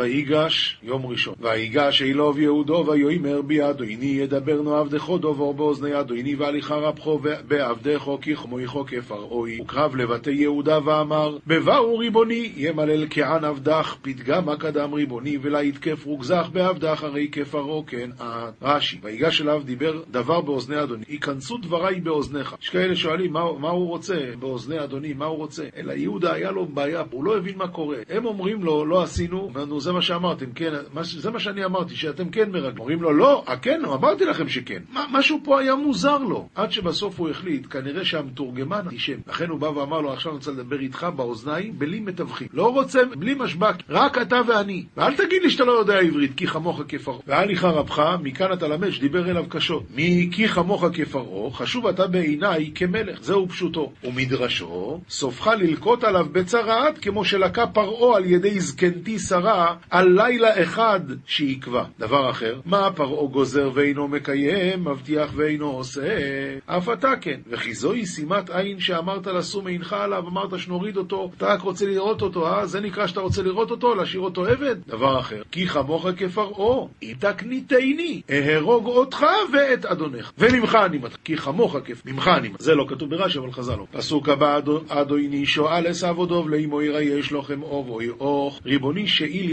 ויגש 0.00 0.78
יום 0.82 1.06
ראשון. 1.06 1.34
ויגש 1.40 2.02
אילוב 2.02 2.38
יהודו 2.38 2.84
ויאמר 2.86 3.42
בי 3.42 3.70
אדוני 3.70 4.16
ידבר 4.20 4.62
נו 4.62 4.74
עבדכו 4.74 5.18
דובו 5.18 5.54
באוזני 5.54 6.00
אדוני 6.00 6.34
והליכה 6.34 6.74
רבכו 6.74 7.20
בעבדכו 7.48 8.18
ככמויכו 8.20 8.84
כפרעוי. 8.86 9.60
וקרב 9.60 9.96
לבתי 9.96 10.30
יהודה 10.30 10.78
ואמר 10.84 11.38
בבאו 11.46 11.98
ריבוני 11.98 12.52
ימלל 12.56 13.06
כען 13.10 13.44
עבדך 13.44 13.96
פתגם 14.02 14.48
הקדם 14.48 14.94
ריבוני 14.94 15.38
ולה 15.42 15.62
יתקף 15.62 16.06
רוגזך 16.06 16.48
בעבדך 16.52 17.04
הרי 17.04 17.28
כפרעה 17.32 17.82
כן 17.86 18.10
את. 18.16 18.62
רש"י 18.62 18.98
ויגש 19.02 19.40
אליו 19.40 19.62
דיבר 19.64 20.02
דבר 20.10 20.40
באוזני 20.40 20.82
אדוני 20.82 21.04
ייכנסו 21.08 21.56
דבריי 21.58 22.00
באוזניך. 22.00 22.56
יש 22.62 22.68
כאלה 22.68 22.96
שואלים 22.96 23.32
מה, 23.32 23.58
מה 23.58 23.70
הוא 23.70 23.88
רוצה 23.88 24.18
באוזני 24.38 24.84
אדוני 24.84 25.12
מה 25.12 25.24
הוא 25.24 25.36
רוצה 25.36 25.64
אלא 25.76 25.92
יהודה 25.92 26.32
היה 26.32 26.50
לו 26.50 26.66
בעיה 26.66 27.02
הוא 27.10 27.24
לא 27.24 27.36
הבין 27.36 27.58
מה 27.58 27.68
קורה 27.68 27.96
הם 28.08 28.26
אומרים 28.26 28.64
לו 28.64 28.84
לא 28.84 29.02
עשינו 29.02 29.50
זה 29.89 29.89
מה 29.92 30.02
שאמרתם 30.02 30.52
כן 30.54 30.72
זה 31.04 31.30
מה 31.30 31.40
שאני 31.40 31.64
אמרתי 31.64 31.96
שאתם 31.96 32.30
כן 32.30 32.50
מרגלים. 32.50 32.78
אומרים 32.78 33.02
לו 33.02 33.12
לא 33.12 33.44
כן 33.62 33.84
אמרתי 33.84 34.24
לכם 34.24 34.48
שכן. 34.48 34.82
מה, 34.92 35.06
משהו 35.12 35.40
פה 35.44 35.60
היה 35.60 35.74
מוזר 35.74 36.18
לו. 36.18 36.48
עד 36.54 36.72
שבסוף 36.72 37.20
הוא 37.20 37.28
החליט 37.30 37.66
כנראה 37.70 38.04
שהמתורגמן 38.04 38.78
אנטישם 38.78 39.18
לכן 39.28 39.48
הוא 39.48 39.60
בא 39.60 39.66
ואמר 39.66 40.00
לו 40.00 40.12
עכשיו 40.12 40.32
אני 40.32 40.36
רוצה 40.36 40.50
לדבר 40.50 40.80
איתך 40.80 41.06
באוזניים 41.16 41.78
בלי 41.78 42.00
מתווכים. 42.00 42.48
לא 42.52 42.72
רוצה 42.72 43.00
בלי 43.18 43.34
משבק 43.38 43.74
רק 43.88 44.18
אתה 44.18 44.40
ואני. 44.46 44.84
ואל 44.96 45.16
תגיד 45.16 45.42
לי 45.42 45.50
שאתה 45.50 45.64
לא 45.64 45.72
יודע 45.72 45.98
עברית 45.98 46.32
כי 46.36 46.46
חמוך 46.46 46.80
כפרעה. 46.88 47.18
ואל 47.26 47.50
לך 47.50 47.64
רבך 47.64 48.16
מכאן 48.22 48.52
אתה 48.52 48.68
למד 48.68 48.90
שדיבר 48.90 49.30
אליו 49.30 49.44
קשות. 49.48 49.82
מי 49.94 50.28
כי 50.32 50.48
חמוך 50.48 50.84
כפרעה 50.92 51.50
חשוב 51.50 51.86
אתה 51.86 52.06
בעיניי 52.06 52.70
כמלך. 52.74 53.22
זהו 53.22 53.48
פשוטו. 53.48 53.92
ומדרשו 54.04 55.00
סופך 55.08 55.46
ללקוט 55.46 56.04
עליו 56.04 56.26
בצרעת 56.32 56.98
כמו 56.98 57.24
שלקה 57.24 57.66
פרעה 57.66 58.16
על 58.16 58.24
ידי 58.24 58.60
זקנתי 58.60 59.18
שרה 59.18 59.74
על 59.90 60.22
לילה 60.22 60.62
אחד 60.62 61.00
שיקבע. 61.26 61.84
דבר 61.98 62.30
אחר 62.30 62.60
מה 62.64 62.92
פרעה 62.92 63.26
גוזר 63.26 63.70
ואינו 63.74 64.08
מקיים 64.08 64.84
מבטיח 64.84 65.30
ואינו 65.36 65.70
עושה? 65.70 66.18
אף 66.66 66.88
אתה 66.88 67.12
כן. 67.20 67.40
וכי 67.50 67.74
זוהי 67.74 68.06
שימת 68.06 68.50
עין 68.50 68.80
שאמרת 68.80 69.26
לשום 69.26 69.66
עינך 69.66 69.92
עליו 69.92 70.28
אמרת 70.28 70.58
שנוריד 70.58 70.96
אותו 70.96 71.30
אתה 71.36 71.46
רק 71.46 71.60
רוצה 71.60 71.86
לראות 71.86 72.22
אותו 72.22 72.48
אה? 72.48 72.66
זה 72.66 72.80
נקרא 72.80 73.06
שאתה 73.06 73.20
רוצה 73.20 73.42
לראות 73.42 73.70
אותו 73.70 73.94
להשאיר 73.94 74.22
אותו 74.22 74.46
עבד. 74.46 74.76
דבר 74.86 75.20
אחר 75.20 75.42
כי 75.50 75.68
חמוך 75.68 76.06
כפרעה 76.16 76.86
אם 77.02 77.12
תקניתני 77.18 78.22
אהרוג 78.30 78.86
אותך 78.86 79.26
ואת 79.52 79.84
אדונך. 79.84 80.32
וממך 80.38 80.78
אני 80.86 80.98
מתחיל 80.98 81.20
כי 81.24 81.36
חמוך 81.36 81.76
כפ... 81.84 82.06
ממך 82.06 82.28
אני 82.28 82.48
מתחיל 82.48 82.64
זה 82.64 82.74
לא 82.74 82.84
כתוב 82.88 83.10
ברש"י 83.10 83.38
אבל 83.38 83.52
חז"ל 83.52 83.78
פסוק 83.92 84.28
הבא 84.28 84.60
אדוני 84.88 85.46
שואל 85.46 85.86
עשו 85.86 86.26
דוב 86.26 86.50
לאמו 86.50 86.82
ירא 86.82 87.00
יש 87.00 87.32
לכם 87.32 87.62
אוב 87.62 87.88
אוי 87.88 88.08
אוך 88.08 88.60
ריבוני 88.64 89.06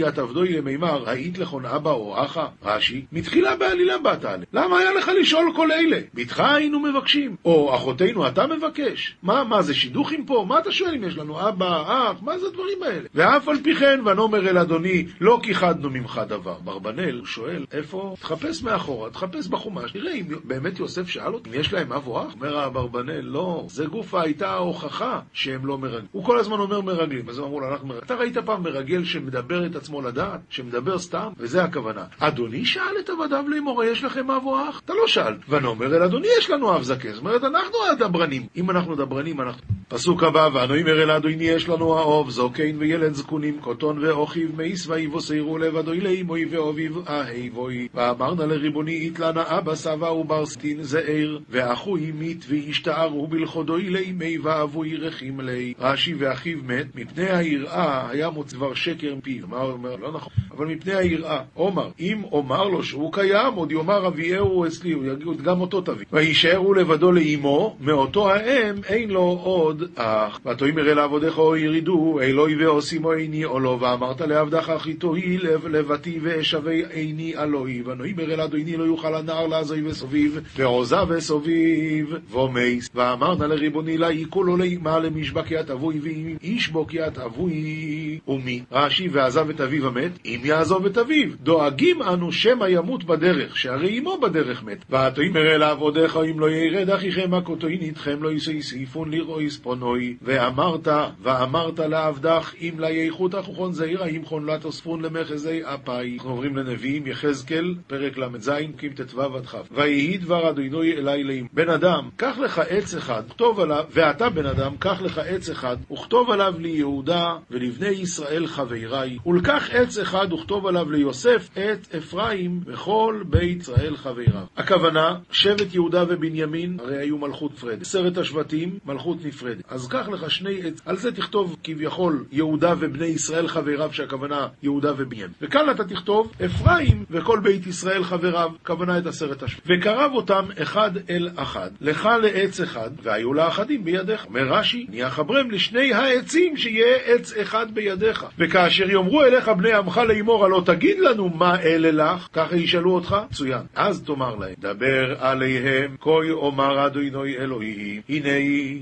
שאיל 0.08 0.24
יתעבדוי 0.24 0.52
למימר 0.52 1.10
היית 1.10 1.38
לכון 1.38 1.66
אבא 1.66 1.90
או 1.90 2.24
אחה 2.24 2.46
רש"י 2.62 3.04
מתחילה 3.12 3.56
בעלילה 3.56 3.98
באת 3.98 4.24
עליה 4.24 4.46
למה 4.52 4.78
היה 4.78 4.92
לך 4.92 5.10
לשאול 5.20 5.52
כל 5.56 5.72
אלה? 5.72 6.00
בתך 6.14 6.40
היינו 6.40 6.80
מבקשים. 6.80 7.36
או 7.44 7.74
אחותינו 7.74 8.28
אתה 8.28 8.46
מבקש? 8.46 9.16
מה 9.22 9.44
מה 9.44 9.62
זה 9.62 9.74
שידוכים 9.74 10.26
פה? 10.26 10.44
מה 10.48 10.58
אתה 10.58 10.72
שואל 10.72 10.94
אם 10.94 11.04
יש 11.04 11.16
לנו 11.16 11.48
אבא 11.48 11.82
אח? 11.86 12.22
מה 12.22 12.38
זה 12.38 12.46
הדברים 12.46 12.82
האלה? 12.82 13.08
ואף 13.14 13.48
על 13.48 13.56
פי 13.62 13.74
כן 13.74 14.00
ונאמר 14.06 14.48
אל 14.48 14.58
אדוני 14.58 15.06
לא 15.20 15.40
כיחדנו 15.42 15.90
ממך 15.90 16.20
דבר. 16.28 16.56
ברבנאל 16.64 17.20
שואל 17.24 17.64
איפה? 17.72 18.14
תחפש 18.20 18.62
מאחורה 18.62 19.10
תחפש 19.10 19.48
בחומש. 19.48 19.92
תראה 19.92 20.12
אם 20.12 20.24
באמת 20.44 20.78
יוסף 20.78 21.08
שאל 21.08 21.34
אותו 21.34 21.50
אם 21.50 21.60
יש 21.60 21.72
להם 21.72 21.92
אב 21.92 22.06
או 22.06 22.22
אח? 22.22 22.34
אומר 22.34 22.66
אברבנאל 22.66 23.20
לא 23.20 23.66
זה 23.70 23.86
גופה 23.86 24.22
הייתה 24.22 24.50
ההוכחה 24.50 25.20
שהם 25.32 25.66
לא 25.66 25.78
מרגלים. 25.78 26.06
הוא 26.12 26.24
כל 26.24 26.38
הזמן 26.38 26.58
אומר 26.58 26.80
מרגלים. 26.80 27.28
אז 27.28 27.38
הם 27.38 27.44
אמרו 27.44 27.60
לו 27.60 27.68
אנחנו 27.68 27.88
מרגלים. 27.88 28.04
אתה 28.04 28.14
ראית 28.14 28.38
פעם 28.38 28.62
מרגל 28.62 29.04
שמדבר 29.04 29.66
את 29.66 29.76
עצמו 29.76 29.97
לדעת 30.02 30.40
שמדבר 30.50 30.98
סתם 30.98 31.28
וזה 31.36 31.64
הכוונה. 31.64 32.04
אדוני 32.18 32.64
שאל 32.64 32.98
את 33.00 33.10
עבדיו 33.10 33.44
לאמור 33.48 33.84
יש 33.84 34.04
לכם 34.04 34.30
אב 34.30 34.44
או 34.44 34.68
אח? 34.68 34.80
אתה 34.84 34.92
לא 34.94 35.06
שאל 35.06 35.34
ונאמר 35.48 35.96
אל 35.96 36.02
אדוני 36.02 36.28
יש 36.38 36.50
לנו 36.50 36.76
אב 36.76 36.82
זקן. 36.82 37.12
זאת 37.12 37.20
אומרת 37.20 37.44
אנחנו 37.44 37.78
הדברנים. 37.90 38.46
אם 38.56 38.70
אנחנו 38.70 38.96
דברנים 38.96 39.40
אנחנו 39.40 39.62
פסוק 39.90 40.22
הבא 40.22 40.48
ונאמר 40.54 41.02
אל 41.02 41.10
אדוני 41.10 41.44
יש 41.44 41.68
לנו 41.68 41.98
האוב 41.98 42.30
זוקין 42.30 42.76
וילד 42.78 43.14
זקונים 43.14 43.58
קוטון 43.60 43.98
ואוכיב 43.98 44.56
מאיס 44.56 44.88
ויבוסרו 44.88 45.58
לב 45.58 45.76
אדוני 45.76 46.00
לאמוי 46.00 46.44
ואוביב 46.50 46.98
אהיבוי. 47.08 47.88
ואמרנה 47.94 48.46
לריבוני 48.46 48.92
איתלנה 48.92 49.42
אבא 49.46 49.74
סבא 49.74 50.06
וברסטין 50.06 50.82
זעיר 50.82 51.40
ואחוי 51.50 52.12
מית 52.18 52.44
וישתערו 52.48 53.26
בלכודוי 53.26 53.90
לימי 53.90 54.38
ואבוי 54.38 54.96
רחים 54.96 55.40
לי. 55.40 55.74
רש"י 55.78 56.14
ואחיו 56.14 56.58
מת 56.62 56.86
מפני 56.94 57.30
היראה 57.30 58.10
היה 58.10 58.30
מוצא 58.30 58.56
דבר 58.56 58.74
שקר 58.74 59.14
מפיו 59.14 59.46
מה 59.48 59.58
הוא 59.58 59.72
אומר? 59.72 59.96
לא 59.96 60.12
נכון 60.12 60.32
אבל 60.50 60.66
מפני 60.66 60.94
היראה. 60.94 61.42
עומר 61.54 61.88
אם 62.00 62.22
אומר 62.32 62.64
לו 62.64 62.82
שהוא 62.82 63.12
קיים 63.12 63.54
עוד 63.54 63.72
יאמר 63.72 64.06
אביהו 64.06 64.66
אצלי 64.66 64.92
הוא 64.92 65.04
יגיד 65.04 65.42
גם 65.42 65.60
אותו 65.60 65.80
תביא. 65.80 66.06
וישארו 66.12 66.74
לבדו 66.74 67.12
לאמו 67.12 67.76
מאותו 67.80 68.30
האם 68.30 68.74
אין 68.88 69.10
לו 69.10 69.40
עוד 69.42 69.77
אח 69.94 70.40
ותאמר 70.46 70.92
אל 70.92 70.98
עבדיך 70.98 71.38
או 71.38 71.56
ירידו 71.56 72.20
אלוהי 72.20 72.64
ועושימו 72.64 73.12
עיני 73.12 73.42
לא 73.42 73.78
ואמרת 73.80 74.20
לעבדך 74.20 74.68
אחי 74.68 74.94
לב 75.42 75.66
לבתי 75.66 76.18
ואשווה 76.22 76.72
עיני 76.90 77.36
אלוהי. 77.36 77.82
ונאמר 77.82 78.34
אל 78.34 78.40
אדוני 78.40 78.76
לא 78.76 78.84
יוכל 78.84 79.14
הנער 79.14 79.46
לעזוי 79.46 79.82
וסוביב 79.86 80.40
ועוזה 80.56 81.02
וסוביב 81.08 82.14
ומייס 82.30 82.90
ואמרנה 82.94 83.46
לריבוני 83.46 83.98
לה 83.98 84.08
כולו 84.30 84.56
לאמה 84.56 84.98
למשבקיית 84.98 85.70
אבוי 85.70 86.00
ואם 86.02 86.36
איש 86.42 86.68
בוקיית 86.68 87.18
אבוי 87.18 88.18
ומי? 88.28 88.62
רש"י 88.72 89.08
ועזב 89.08 89.50
את 89.50 89.60
אביו 89.60 89.86
המת 89.86 90.12
אם 90.24 90.40
יעזוב 90.44 90.86
את 90.86 90.98
אביו. 90.98 91.30
דואגים 91.40 92.02
אנו 92.02 92.32
שמא 92.32 92.64
ימות 92.64 93.04
בדרך 93.04 93.56
שהרי 93.56 93.98
אמו 93.98 94.18
בדרך 94.22 94.64
מת. 94.64 94.84
ותאמר 94.88 95.54
אל 95.54 95.62
עבדיך 95.62 96.18
אם 96.30 96.40
לא 96.40 96.50
ירד 96.50 96.90
אחיכם 96.90 97.34
הכותוין 97.34 97.80
איתכם 97.80 98.22
לא 98.22 98.32
יסייפון 98.32 99.10
לרואי 99.10 99.50
ספונוי 99.68 100.16
ואמרת 100.22 100.88
ואמרת 101.22 101.78
לעבדך 101.78 102.54
אם 102.60 102.74
לה 102.78 102.90
יאיכות 102.90 103.34
אחוכון 103.34 103.72
זעירה 103.72 104.08
ימכון 104.08 104.46
לה 104.46 104.58
תוספון 104.58 105.02
למחזי 105.02 105.60
אפי 105.64 106.14
אנחנו 106.16 106.30
עוברים 106.30 106.56
לנביאים 106.56 107.06
יחזקאל 107.06 107.74
פרק 107.86 108.18
ל"ז 108.18 108.52
קים 108.76 108.92
ט"ו 108.92 109.22
עד 109.22 109.46
כ' 109.46 109.54
ויהי 109.70 110.18
דבר 110.18 110.50
אדוני 110.50 110.92
אלי 110.92 111.24
לאם 111.24 111.46
בן 111.52 111.70
אדם 111.70 112.08
קח 112.16 112.38
לך 112.38 112.58
עץ 112.68 112.94
אחד 112.94 113.22
כתוב 113.30 113.60
עליו 113.60 113.84
ואתה 113.90 114.30
בן 114.30 114.46
אדם 114.46 114.76
קח 114.78 115.02
לך 115.02 115.18
עץ 115.18 115.50
אחד 115.50 115.76
וכתוב 115.92 116.30
עליו 116.30 116.54
ליהודה 116.58 117.36
ולבני 117.50 117.88
ישראל 117.88 118.46
חבריי 118.46 119.18
ולקח 119.26 119.68
עץ 119.72 119.98
אחד 119.98 120.32
וכתוב 120.32 120.66
עליו 120.66 120.90
ליוסף 120.90 121.48
את 121.52 121.94
אפרים 121.94 122.60
וכל 122.66 123.22
בית 123.26 123.60
ישראל 123.60 123.96
חבריו. 123.96 124.44
הכוונה 124.56 125.18
שבט 125.30 125.74
יהודה 125.74 126.04
ובנימין 126.08 126.76
הרי 126.80 126.98
היו 126.98 127.18
מלכות 127.18 127.52
נפרדת 127.52 127.80
עשרת 127.80 128.18
השבטים 128.18 128.78
מלכות 128.86 129.16
נפרדת 129.24 129.57
אז 129.68 129.88
קח 129.88 130.08
לך 130.08 130.30
שני 130.30 130.60
עץ. 130.62 130.80
על 130.86 130.96
זה 130.96 131.12
תכתוב 131.12 131.56
כביכול 131.64 132.24
יהודה 132.32 132.74
ובני 132.78 133.06
ישראל 133.06 133.48
חבריו 133.48 133.92
שהכוונה 133.92 134.46
יהודה 134.62 134.92
ובנימין 134.96 135.28
וכאן 135.42 135.70
אתה 135.70 135.84
תכתוב 135.84 136.32
אפרים 136.44 137.04
וכל 137.10 137.40
בית 137.40 137.66
ישראל 137.66 138.04
חבריו 138.04 138.50
כוונה 138.66 138.98
את 138.98 139.06
עשרת 139.06 139.42
השבטים. 139.42 139.78
וקרב 139.78 140.10
אותם 140.14 140.44
אחד 140.62 140.90
אל 141.10 141.28
אחד. 141.36 141.70
לך 141.80 142.08
לעץ 142.22 142.60
אחד 142.60 142.90
והיו 143.02 143.34
לאחדים 143.34 143.84
בידיך. 143.84 144.26
אומר 144.26 144.52
רש"י 144.52 144.86
נהיה 144.88 145.10
חברם 145.10 145.50
לשני 145.50 145.92
העצים 145.92 146.56
שיהיה 146.56 146.96
עץ 147.04 147.32
אחד 147.32 147.74
בידיך. 147.74 148.26
וכאשר 148.38 148.90
יאמרו 148.90 149.22
אליך 149.22 149.48
בני 149.48 149.72
עמך 149.72 150.00
לאמור 150.08 150.44
הלא 150.44 150.62
תגיד 150.66 150.98
לנו 150.98 151.28
מה 151.28 151.60
אלה 151.60 151.90
לך 151.90 152.28
ככה 152.32 152.56
ישאלו 152.56 152.90
אותך. 152.90 153.16
מצוין. 153.30 153.62
אז 153.74 154.02
תאמר 154.02 154.34
להם 154.34 154.54
דבר 154.58 155.14
עליהם 155.18 155.96
כה 156.00 156.10
אומר 156.30 156.86
אדוני 156.86 157.36
אלוהים 157.36 158.02
הנה 158.08 158.28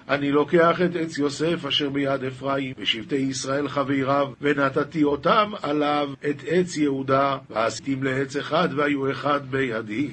אני 0.08 0.30
לוקח 0.30 0.65
את 0.70 0.96
עץ 0.96 1.18
יוסף 1.18 1.66
אשר 1.68 1.88
ביד 1.88 2.24
אפרים 2.24 2.74
ושבטי 2.78 3.16
ישראל 3.16 3.68
חבריו 3.68 4.28
ונתתי 4.40 5.04
אותם 5.04 5.50
עליו 5.62 6.08
את 6.30 6.42
עץ 6.46 6.76
יהודה 6.76 7.36
ועשיתים 7.50 8.02
לעץ 8.02 8.36
אחד 8.36 8.68
והיו 8.76 9.10
אחד 9.10 9.40
בידי 9.50 10.08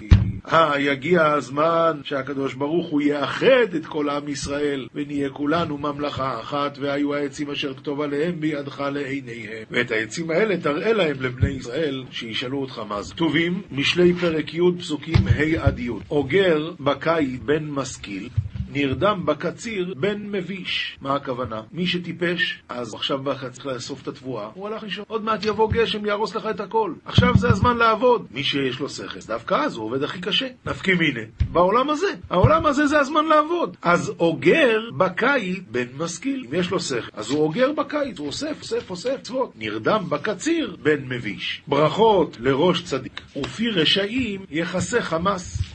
אה, 0.52 0.80
יגיע 0.80 1.26
הזמן 1.26 2.02
שהקדוש 2.04 2.54
ברוך 2.54 2.90
הוא 2.90 3.02
יאחד 3.02 3.76
את 3.76 3.86
כל 3.86 4.10
עם 4.10 4.28
ישראל, 4.28 4.88
ונהיה 4.96 5.30
כולנו 5.30 5.78
ממלכה 5.78 6.40
אחת, 6.40 6.78
והיו 6.82 7.16
העצים 7.16 7.50
אשר 7.50 7.74
כתוב 7.74 8.02
עליהם 8.02 8.40
בידך 8.40 8.84
לעיניהם. 8.94 9.64
ואת 9.72 9.92
העצים 9.92 10.32
האלה 10.32 10.58
תראה 10.58 10.94
להם 10.94 11.16
לבני 11.22 11.50
ישראל, 11.50 12.04
שישאלו 12.12 12.62
אותך 12.62 12.82
מה 12.90 13.02
זה. 13.02 13.14
כתובים 13.14 13.62
משלי 13.72 14.14
פרק 14.14 14.54
י' 14.54 14.60
פסוקים 14.80 15.28
ה' 15.28 15.66
עד 15.66 15.80
י'. 15.80 15.90
אוגר 16.10 16.72
בקיץ 16.80 17.40
בן 17.46 17.66
משכיל, 17.70 18.30
נרדם 18.74 19.26
בקציר 19.26 19.94
בן 19.98 20.32
מביש. 20.32 20.98
מה 21.02 21.16
הכוונה? 21.16 21.62
מי 21.72 21.88
שטיפש, 21.88 22.64
אז 22.70 22.94
עכשיו 22.94 23.20
צריך 23.52 23.66
לאסוף 23.66 24.02
את 24.02 24.08
התבואה, 24.08 24.50
הוא 24.54 24.68
הלך 24.68 24.84
לישון. 24.84 25.06
עוד 25.08 25.24
מעט 25.24 25.46
יבוא 25.46 25.72
גשם, 25.72 26.06
יהרוס 26.06 26.36
לך 26.36 26.46
את 26.46 26.60
הכל. 26.60 26.94
עכשיו 27.06 27.38
זה 27.38 27.50
הזמן 27.50 27.78
לעבוד. 27.78 28.26
מי 28.32 28.44
שיש 28.44 28.80
לו 28.80 28.90
שכל, 28.90 29.20
דווקא 29.28 29.56
אז 29.56 29.76
הוא 29.76 29.86
עובד 29.86 30.04
הכי 30.04 30.22
קשה. 30.22 30.48
נפקי 30.66 30.94
מיני. 30.94 31.22
בעולם 31.52 31.90
הזה. 31.90 32.08
העולם 32.30 32.66
הזה 32.66 32.88
זה 32.88 33.00
הזמן 33.00 33.26
לעבוד. 33.26 33.78
אז 33.82 34.14
אוגר 34.20 34.80
בקיץ 34.98 35.64
בן 35.72 35.86
משכיל. 35.98 36.46
אם 36.50 36.60
יש 36.60 36.72
לו 36.72 36.80
שכל, 36.80 37.10
אז 37.14 37.32
הוא 37.32 37.40
אוגר 37.40 37.72
בקיץ, 37.72 38.20
הוא 38.20 38.28
אוסף, 38.28 38.58
אוסף, 38.62 38.90
אוסף 38.90 39.22
צוות. 39.22 39.52
נרדם 39.56 40.04
בקציר 40.10 40.76
בן 40.84 41.08
מביש. 41.10 41.62
ברכות 41.68 42.38
לראש 42.40 42.84
צדיק. 42.84 43.22
ופי 43.36 43.70
רשעים 43.70 44.46
יכסה 44.52 45.02
חמס. 45.02 45.73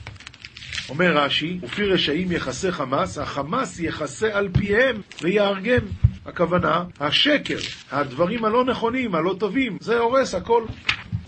אומר 0.88 1.19
רש"י, 1.19 1.58
ופי 1.62 1.85
רשעים 1.85 2.32
יכסה 2.32 2.73
חמס, 2.73 3.19
החמס 3.19 3.81
יכסה 3.81 4.29
על 4.32 4.49
פיהם 4.52 5.00
ויהרגם. 5.23 5.81
הכוונה, 6.26 6.85
השקר, 7.00 7.56
הדברים 7.93 8.44
הלא 8.44 8.64
נכונים, 8.64 9.14
הלא 9.14 9.37
טובים, 9.38 9.76
זה 9.81 9.99
הורס 9.99 10.35
הכל. 10.35 10.62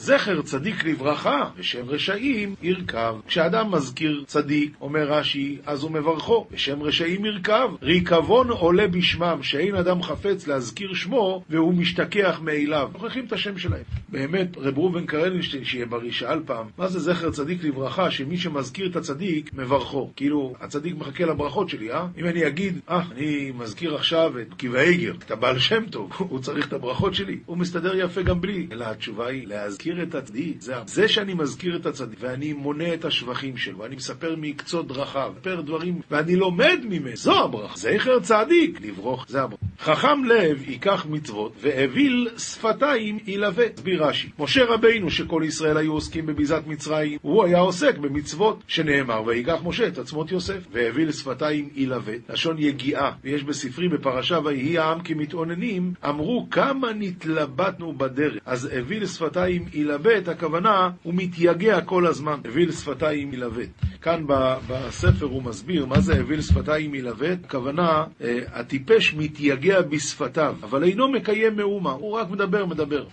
זכר 0.00 0.42
צדיק 0.42 0.84
לברכה, 0.84 1.50
בשם 1.58 1.88
רשעים 1.88 2.54
ירכב. 2.62 3.14
כשאדם 3.26 3.70
מזכיר 3.70 4.24
צדיק, 4.26 4.72
אומר 4.80 5.12
רש"י, 5.12 5.58
אז 5.66 5.82
הוא 5.82 5.90
מברכו, 5.90 6.46
בשם 6.50 6.82
רשעים 6.82 7.24
ירכב. 7.24 7.70
ריקבון 7.82 8.50
עולה 8.50 8.88
בשמם, 8.88 9.38
שאין 9.42 9.74
אדם 9.74 10.02
חפץ 10.02 10.46
להזכיר 10.46 10.94
שמו, 10.94 11.42
והוא 11.50 11.74
משתכח 11.74 12.40
מאליו. 12.42 12.90
שוכחים 12.92 13.24
את 13.24 13.32
השם 13.32 13.58
שלהם. 13.58 13.82
באמת, 14.08 14.56
רב 14.56 14.78
ראובן 14.78 15.06
קרלינשטיין, 15.06 15.64
שיהיה 15.64 15.86
בריא, 15.86 16.12
שאל 16.12 16.40
פעם, 16.46 16.66
מה 16.78 16.88
זה 16.88 16.98
זכר 16.98 17.30
צדיק 17.30 17.64
לברכה, 17.64 18.10
שמי 18.10 18.38
שמזכיר 18.38 18.90
את 18.90 18.96
הצדיק, 18.96 19.50
מברכו. 19.54 20.10
כאילו, 20.16 20.54
הצדיק 20.60 20.94
מחכה 20.96 21.24
לברכות 21.24 21.68
שלי, 21.68 21.92
אה? 21.92 22.06
אם 22.18 22.26
אני 22.26 22.46
אגיד, 22.46 22.78
אה, 22.90 23.02
אני 23.12 23.52
מזכיר 23.58 23.94
עכשיו 23.94 24.32
את 24.40 24.54
קיבאיגר, 24.54 25.12
את 25.26 25.30
הבעל 25.30 25.58
שם 25.58 25.86
טוב, 25.90 26.10
הוא 26.30 26.38
צריך 26.38 26.68
את 26.68 26.72
הברכות 26.72 27.14
שלי, 27.14 27.38
הוא 27.46 27.58
מסתדר 27.58 27.96
יפה 27.96 28.22
גם 28.22 28.40
בלי. 28.40 28.66
אלא 28.72 28.84
התשובה 28.84 29.26
היא, 29.26 29.46
להזכיר 29.46 29.89
מזכיר 29.90 30.02
את 30.02 30.14
הצדיק, 30.14 30.60
זה, 30.60 30.74
זה 30.86 31.08
שאני 31.08 31.34
מזכיר 31.34 31.76
את 31.76 31.86
הצדיק, 31.86 32.18
ואני 32.20 32.52
מונה 32.52 32.94
את 32.94 33.04
השבחים 33.04 33.56
שלו, 33.56 33.78
ואני 33.78 33.96
מספר 33.96 34.34
מקצות 34.38 34.88
דרכיו, 34.88 35.32
מספר 35.36 35.60
דברים, 35.60 36.00
ואני 36.10 36.36
לומד 36.36 36.80
ממנו, 36.84 37.16
זו 37.16 37.44
הברכה. 37.44 37.76
זכר 37.76 38.20
צדיק, 38.20 38.80
לברוך, 38.80 39.26
זה 39.28 39.42
הברכה. 39.42 39.59
חכם 39.82 40.24
לב 40.24 40.68
ייקח 40.68 41.06
מצוות, 41.10 41.52
ואוויל 41.60 42.28
שפתיים 42.38 43.18
ילבט. 43.26 43.64
הסביר 43.76 44.04
רש"י. 44.04 44.28
משה 44.38 44.64
רבינו, 44.64 45.10
שכל 45.10 45.42
ישראל 45.46 45.76
היו 45.76 45.92
עוסקים 45.92 46.26
בביזת 46.26 46.62
מצרים, 46.66 47.18
הוא 47.22 47.44
היה 47.44 47.58
עוסק 47.58 47.98
במצוות, 47.98 48.62
שנאמר, 48.66 49.22
ויקח 49.26 49.58
משה 49.64 49.88
את 49.88 49.98
עצמות 49.98 50.32
יוסף, 50.32 50.66
ואוויל 50.72 51.12
שפתיים 51.12 51.68
ילבט. 51.74 52.14
לשון 52.28 52.56
יגיעה, 52.58 53.12
ויש 53.24 53.44
בספרי 53.44 53.88
בפרשה 53.88 54.38
ויהי 54.44 54.78
העם 54.78 55.00
כמתאוננים, 55.00 55.92
אמרו 56.08 56.46
כמה 56.50 56.92
נתלבטנו 56.92 57.92
בדרך. 57.92 58.42
אז 58.46 58.70
אוויל 58.78 59.06
שפתיים 59.06 59.64
ילבט, 59.72 60.28
הכוונה, 60.28 60.90
הוא 61.02 61.14
מתייגע 61.16 61.80
כל 61.80 62.06
הזמן. 62.06 62.38
אוויל 62.46 62.72
שפתיים 62.72 63.34
ילבט. 63.34 63.68
כאן 64.02 64.24
בספר 64.68 65.26
הוא 65.26 65.42
מסביר 65.42 65.86
מה 65.86 66.00
זה 66.00 66.20
אוויל 66.20 66.42
שפתיים 66.42 66.94
ילבט. 66.94 67.44
הכוונה, 67.44 68.04
אה, 68.20 68.38
הטיפש 68.52 69.14
מתייגע 69.14 69.82
בשפתיו, 69.82 70.56
אבל 70.62 70.84
אינו 70.84 71.08
מקיים 71.08 71.56
מאומה, 71.56 71.90
הוא 71.90 72.12
רק 72.12 72.30
מדבר, 72.30 72.66
מדבר. 72.66 73.04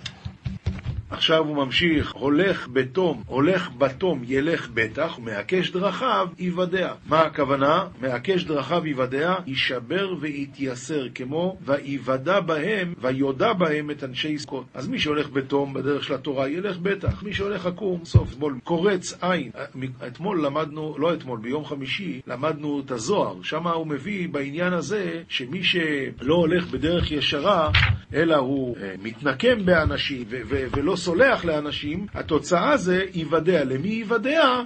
עכשיו 1.10 1.48
הוא 1.48 1.56
ממשיך, 1.56 2.12
הולך 2.12 2.68
בתום, 2.74 3.24
הולך 3.26 3.70
בתום 3.78 4.22
ילך 4.28 4.70
בטח, 4.74 5.18
ומעקש 5.18 5.72
דרכיו 5.72 6.28
יוודע. 6.40 6.94
מה 7.08 7.22
הכוונה? 7.22 7.86
מעקש 8.02 8.44
דרכיו 8.44 8.88
יוודע, 8.88 9.36
יישבר 9.46 10.16
ויתייסר, 10.20 11.08
כמו 11.16 11.58
ויוודע 11.66 12.40
בהם, 12.40 12.94
ויודע 13.02 13.54
בהם 13.54 13.92
את 13.92 14.04
אנשי 14.04 14.38
סקוט. 14.38 14.66
אז 14.74 14.88
מי 14.88 15.00
שהולך 15.00 15.30
בתום 15.30 15.74
בדרך 15.74 16.04
של 16.04 16.14
התורה 16.14 16.50
ילך 16.50 16.78
בטח, 16.78 17.24
מי 17.24 17.34
שהולך 17.34 17.66
עקום, 17.66 18.06
סוף, 18.06 18.32
אתמול 18.34 18.60
קורץ 18.64 19.18
עין. 19.22 19.52
אתמול 20.08 20.46
למדנו, 20.46 20.96
לא 21.00 21.14
אתמול, 21.14 21.40
ביום 21.40 21.66
חמישי, 21.66 22.22
למדנו 22.28 22.82
את 22.86 22.92
הזוהר, 22.92 23.44
שם 23.44 23.68
הוא 23.68 23.88
מביא 23.88 24.30
בעניין 24.30 24.74
הזה, 24.74 25.22
שמי 25.30 25.64
שלא 25.64 26.36
הולך 26.36 26.68
בדרך 26.68 27.12
ישרה, 27.12 27.72
אלא 28.14 28.36
הוא 28.36 28.78
אה, 28.78 28.96
מתנקם 29.04 29.66
באנשים 29.66 30.26
ולא 30.30 30.97
סולח 30.98 31.46
לאנשים, 31.46 32.08
התוצאה 32.14 32.78
זה 32.78 33.06
ייוודע. 33.14 33.64
למי 33.64 33.88
ייוודע? 33.88 34.62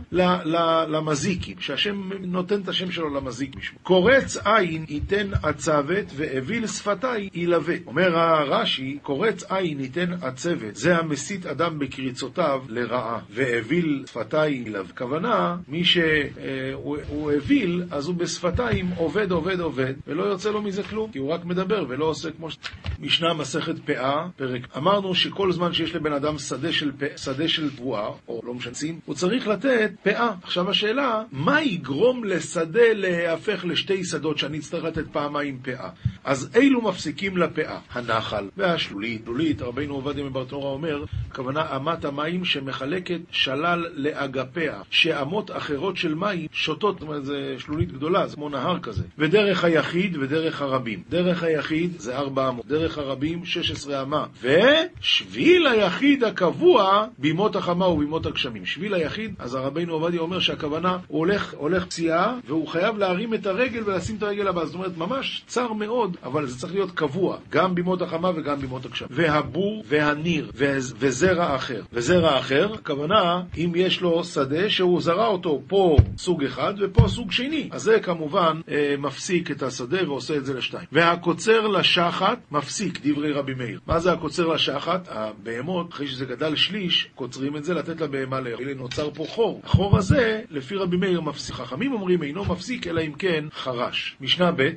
למזיקים, 0.88 1.56
שהשם 1.60 2.10
נותן 2.22 2.62
את 2.62 2.68
השם 2.68 2.92
שלו 2.92 3.16
למזיק 3.16 3.56
משמו. 3.56 3.80
קורץ 3.84 4.38
עין 4.38 4.86
ייתן 4.90 5.28
עצבת 5.44 6.06
ואוויל 6.16 6.68
שפתיים 6.68 7.30
ילבט. 7.34 7.76
אומר 7.88 8.18
הרש"י, 8.18 8.98
קורץ 9.04 9.44
עין 9.52 9.80
ייתן 9.80 10.14
עצבת, 10.22 10.76
זה 10.76 10.98
המסית 10.98 11.46
אדם 11.46 11.80
בקריצותיו 11.80 12.62
לרעה, 12.68 13.20
ואוויל 13.30 14.04
שפתיים 14.08 14.68
ילבט. 14.68 14.94
כוונה, 14.98 15.56
מי 15.68 15.84
שהוא 15.84 17.32
אוויל, 17.32 17.84
אז 17.92 18.08
הוא 18.08 18.16
בשפתיים 18.16 18.90
עובד, 18.98 19.32
עובד, 19.32 19.60
עובד, 19.60 19.94
ולא 20.08 20.24
יוצא 20.24 20.52
לו 20.52 20.62
מזה 20.62 20.84
כלום, 20.84 21.12
כי 21.12 21.20
הוא 21.20 21.32
רק 21.32 21.46
מדבר 21.46 21.86
ולא 21.90 22.06
עושה 22.06 22.32
כמו 22.32 22.52
ש... 22.52 22.58
משנה 23.00 23.34
מסכת 23.34 23.76
פאה, 23.86 24.28
פרק. 24.36 24.78
אמרנו 24.78 25.16
שכל 25.16 25.52
זמן 25.52 25.74
שיש 25.74 25.96
לבן 25.96 26.14
אדם 26.14 26.21
שדה 26.38 26.72
של, 26.72 26.92
שדה 27.18 27.48
של 27.48 27.70
תבואה, 27.70 28.10
או 28.28 28.42
לא 28.44 28.54
משצים, 28.54 29.00
הוא 29.06 29.16
צריך 29.16 29.48
לתת 29.48 29.92
פאה. 30.04 30.34
עכשיו 30.44 30.70
השאלה, 30.70 31.24
מה 31.32 31.62
יגרום 31.62 32.24
לשדה 32.24 32.94
להיהפך 32.94 33.66
לשתי 33.66 34.04
שדות 34.04 34.38
שאני 34.38 34.58
אצטרך 34.60 34.84
לתת 34.84 35.06
פעמיים 35.12 35.60
פאה? 35.62 35.90
אז 36.24 36.50
אילו 36.56 36.82
מפסיקים 36.82 37.38
לפאה? 37.38 37.80
הנחל 37.92 38.50
והשלולית. 38.58 39.22
שלולית, 39.32 39.62
רבינו 39.62 39.94
עובדיה 39.94 40.24
מברטנורה 40.24 40.70
אומר, 40.70 41.04
הכוונה 41.32 41.76
אמת 41.76 42.06
המים 42.06 42.46
שמחלקת 42.46 43.20
שלל 43.32 43.86
לאגפיה, 43.94 44.82
שאמות 44.90 45.52
אחרות 45.52 45.98
של 45.98 46.16
מים 46.16 46.48
שותות, 46.52 47.00
זאת 47.00 47.08
אומרת, 47.08 47.26
זה 47.26 47.56
שלולית 47.58 47.92
גדולה, 47.92 48.28
זה 48.28 48.36
כמו 48.36 48.50
נהר 48.50 48.80
כזה. 48.80 49.04
ודרך 49.18 49.64
היחיד 49.64 50.18
ודרך 50.18 50.62
הרבים. 50.62 51.04
דרך 51.10 51.44
היחיד 51.44 52.00
זה 52.00 52.18
ארבע 52.18 52.50
אמות, 52.50 52.66
דרך 52.66 52.98
הרבים 52.98 53.46
16 53.46 54.02
אמה, 54.02 54.26
ושביל 54.42 55.68
היחיד 55.68 56.24
הקבוע 56.24 57.08
בימות 57.18 57.56
החמה 57.56 57.88
ובימות 57.88 58.26
הגשמים. 58.26 58.66
שביל 58.66 58.94
היחיד, 58.94 59.34
אז 59.40 59.56
הרבינו 59.56 59.94
עובדיה 59.94 60.20
אומר 60.20 60.40
שהכוונה, 60.40 60.98
הוא 61.08 61.20
הולך, 61.20 61.54
הולך 61.58 61.86
פציעה, 61.86 62.38
והוא 62.48 62.68
חייב 62.68 62.98
להרים 62.98 63.34
את 63.34 63.46
הרגל 63.46 63.84
ולשים 63.86 64.16
את 64.16 64.24
הרגל 64.24 64.48
הבאה. 64.48 64.66
זאת 64.66 64.76
אומרת, 64.76 64.98
ממש 64.98 65.44
צר 65.48 65.74
מאוד, 65.74 66.11
אבל 66.24 66.48
זה 66.48 66.60
צריך 66.60 66.74
להיות 66.74 66.92
קבוע, 66.92 67.38
גם 67.50 67.76
בימות 67.76 68.02
החמה 68.02 68.32
וגם 68.36 68.60
בימות 68.60 68.86
הגשמים. 68.86 69.10
והבור 69.14 69.84
והניר, 69.88 70.52
וזרע 70.56 71.56
אחר. 71.56 71.82
וזרע 71.94 72.40
אחר, 72.40 72.74
הכוונה, 72.74 73.42
אם 73.58 73.72
יש 73.76 74.02
לו 74.02 74.24
שדה 74.24 74.70
שהוא 74.70 75.02
זרע 75.02 75.28
אותו 75.28 75.62
פה 75.68 75.98
סוג 76.18 76.44
אחד 76.44 76.74
ופה 76.80 77.08
סוג 77.08 77.32
שני. 77.32 77.70
אז 77.72 77.82
זה 77.82 78.00
כמובן 78.00 78.62
אה, 78.70 78.96
מפסיק 78.98 79.52
את 79.52 79.64
השדה 79.64 80.10
ועושה 80.10 80.38
את 80.38 80.46
זה 80.46 80.54
לשתיים. 80.54 80.86
והקוצר 80.92 81.68
לשחת 81.68 82.40
מפסיק, 82.52 83.00
דברי 83.06 83.32
רבי 83.32 83.54
מאיר. 83.54 83.80
מה 83.88 84.00
זה 84.00 84.12
הקוצר 84.12 84.48
לשחת? 84.48 85.08
הבהמות, 85.12 85.94
אחרי 85.94 86.08
שזה 86.08 86.26
גדל 86.26 86.56
שליש, 86.56 87.08
קוצרים 87.16 87.58
את 87.58 87.64
זה 87.64 87.74
לתת 87.74 88.02
לבהמה 88.02 88.40
לאכול. 88.40 88.74
נוצר 88.74 89.10
פה 89.14 89.26
חור. 89.30 89.62
החור 89.64 89.98
הזה, 89.98 90.42
לפי 90.50 90.76
רבי 90.76 90.98
מאיר, 90.98 91.22
מפסיק. 91.22 91.56
חכמים 91.56 91.94
אומרים 91.94 92.24
אינו 92.24 92.46
מפסיק, 92.46 92.88
אלא 92.88 93.02
אם 93.02 93.14
כן 93.14 93.46
חרש. 93.54 94.16
משנה 94.22 94.52
ב' 94.52 94.70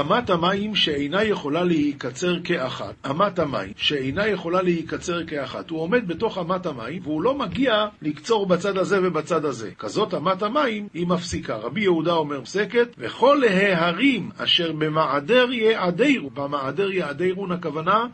אמת 0.00 0.30
המים 0.30 0.74
שאינה 0.74 1.24
יכולה 1.24 1.64
להיקצר 1.64 2.36
כאחת, 2.44 2.94
אמת 3.10 3.38
המים 3.38 3.72
שאינה 3.76 4.26
יכולה 4.26 4.62
להיקצר 4.62 5.26
כאחת, 5.26 5.70
הוא 5.70 5.80
עומד 5.80 6.08
בתוך 6.08 6.38
אמת 6.38 6.66
המים 6.66 7.02
והוא 7.02 7.22
לא 7.22 7.38
מגיע 7.38 7.86
לקצור 8.02 8.46
בצד 8.46 8.78
הזה 8.78 8.98
ובצד 9.02 9.44
הזה. 9.44 9.70
כזאת 9.78 10.14
אמת 10.14 10.42
המים 10.42 10.88
היא 10.94 11.06
מפסיקה. 11.06 11.56
רבי 11.56 11.80
יהודה 11.80 12.12
אומר 12.12 12.44
פסקת, 12.44 12.88
וכל 12.98 13.44
ההרים 13.44 14.30
אשר 14.38 14.72
במעדר 14.72 15.52
יעדירו, 15.52 16.30
במעדר 16.30 16.90
יעדירון 16.90 17.52
הכוונה 17.52 18.06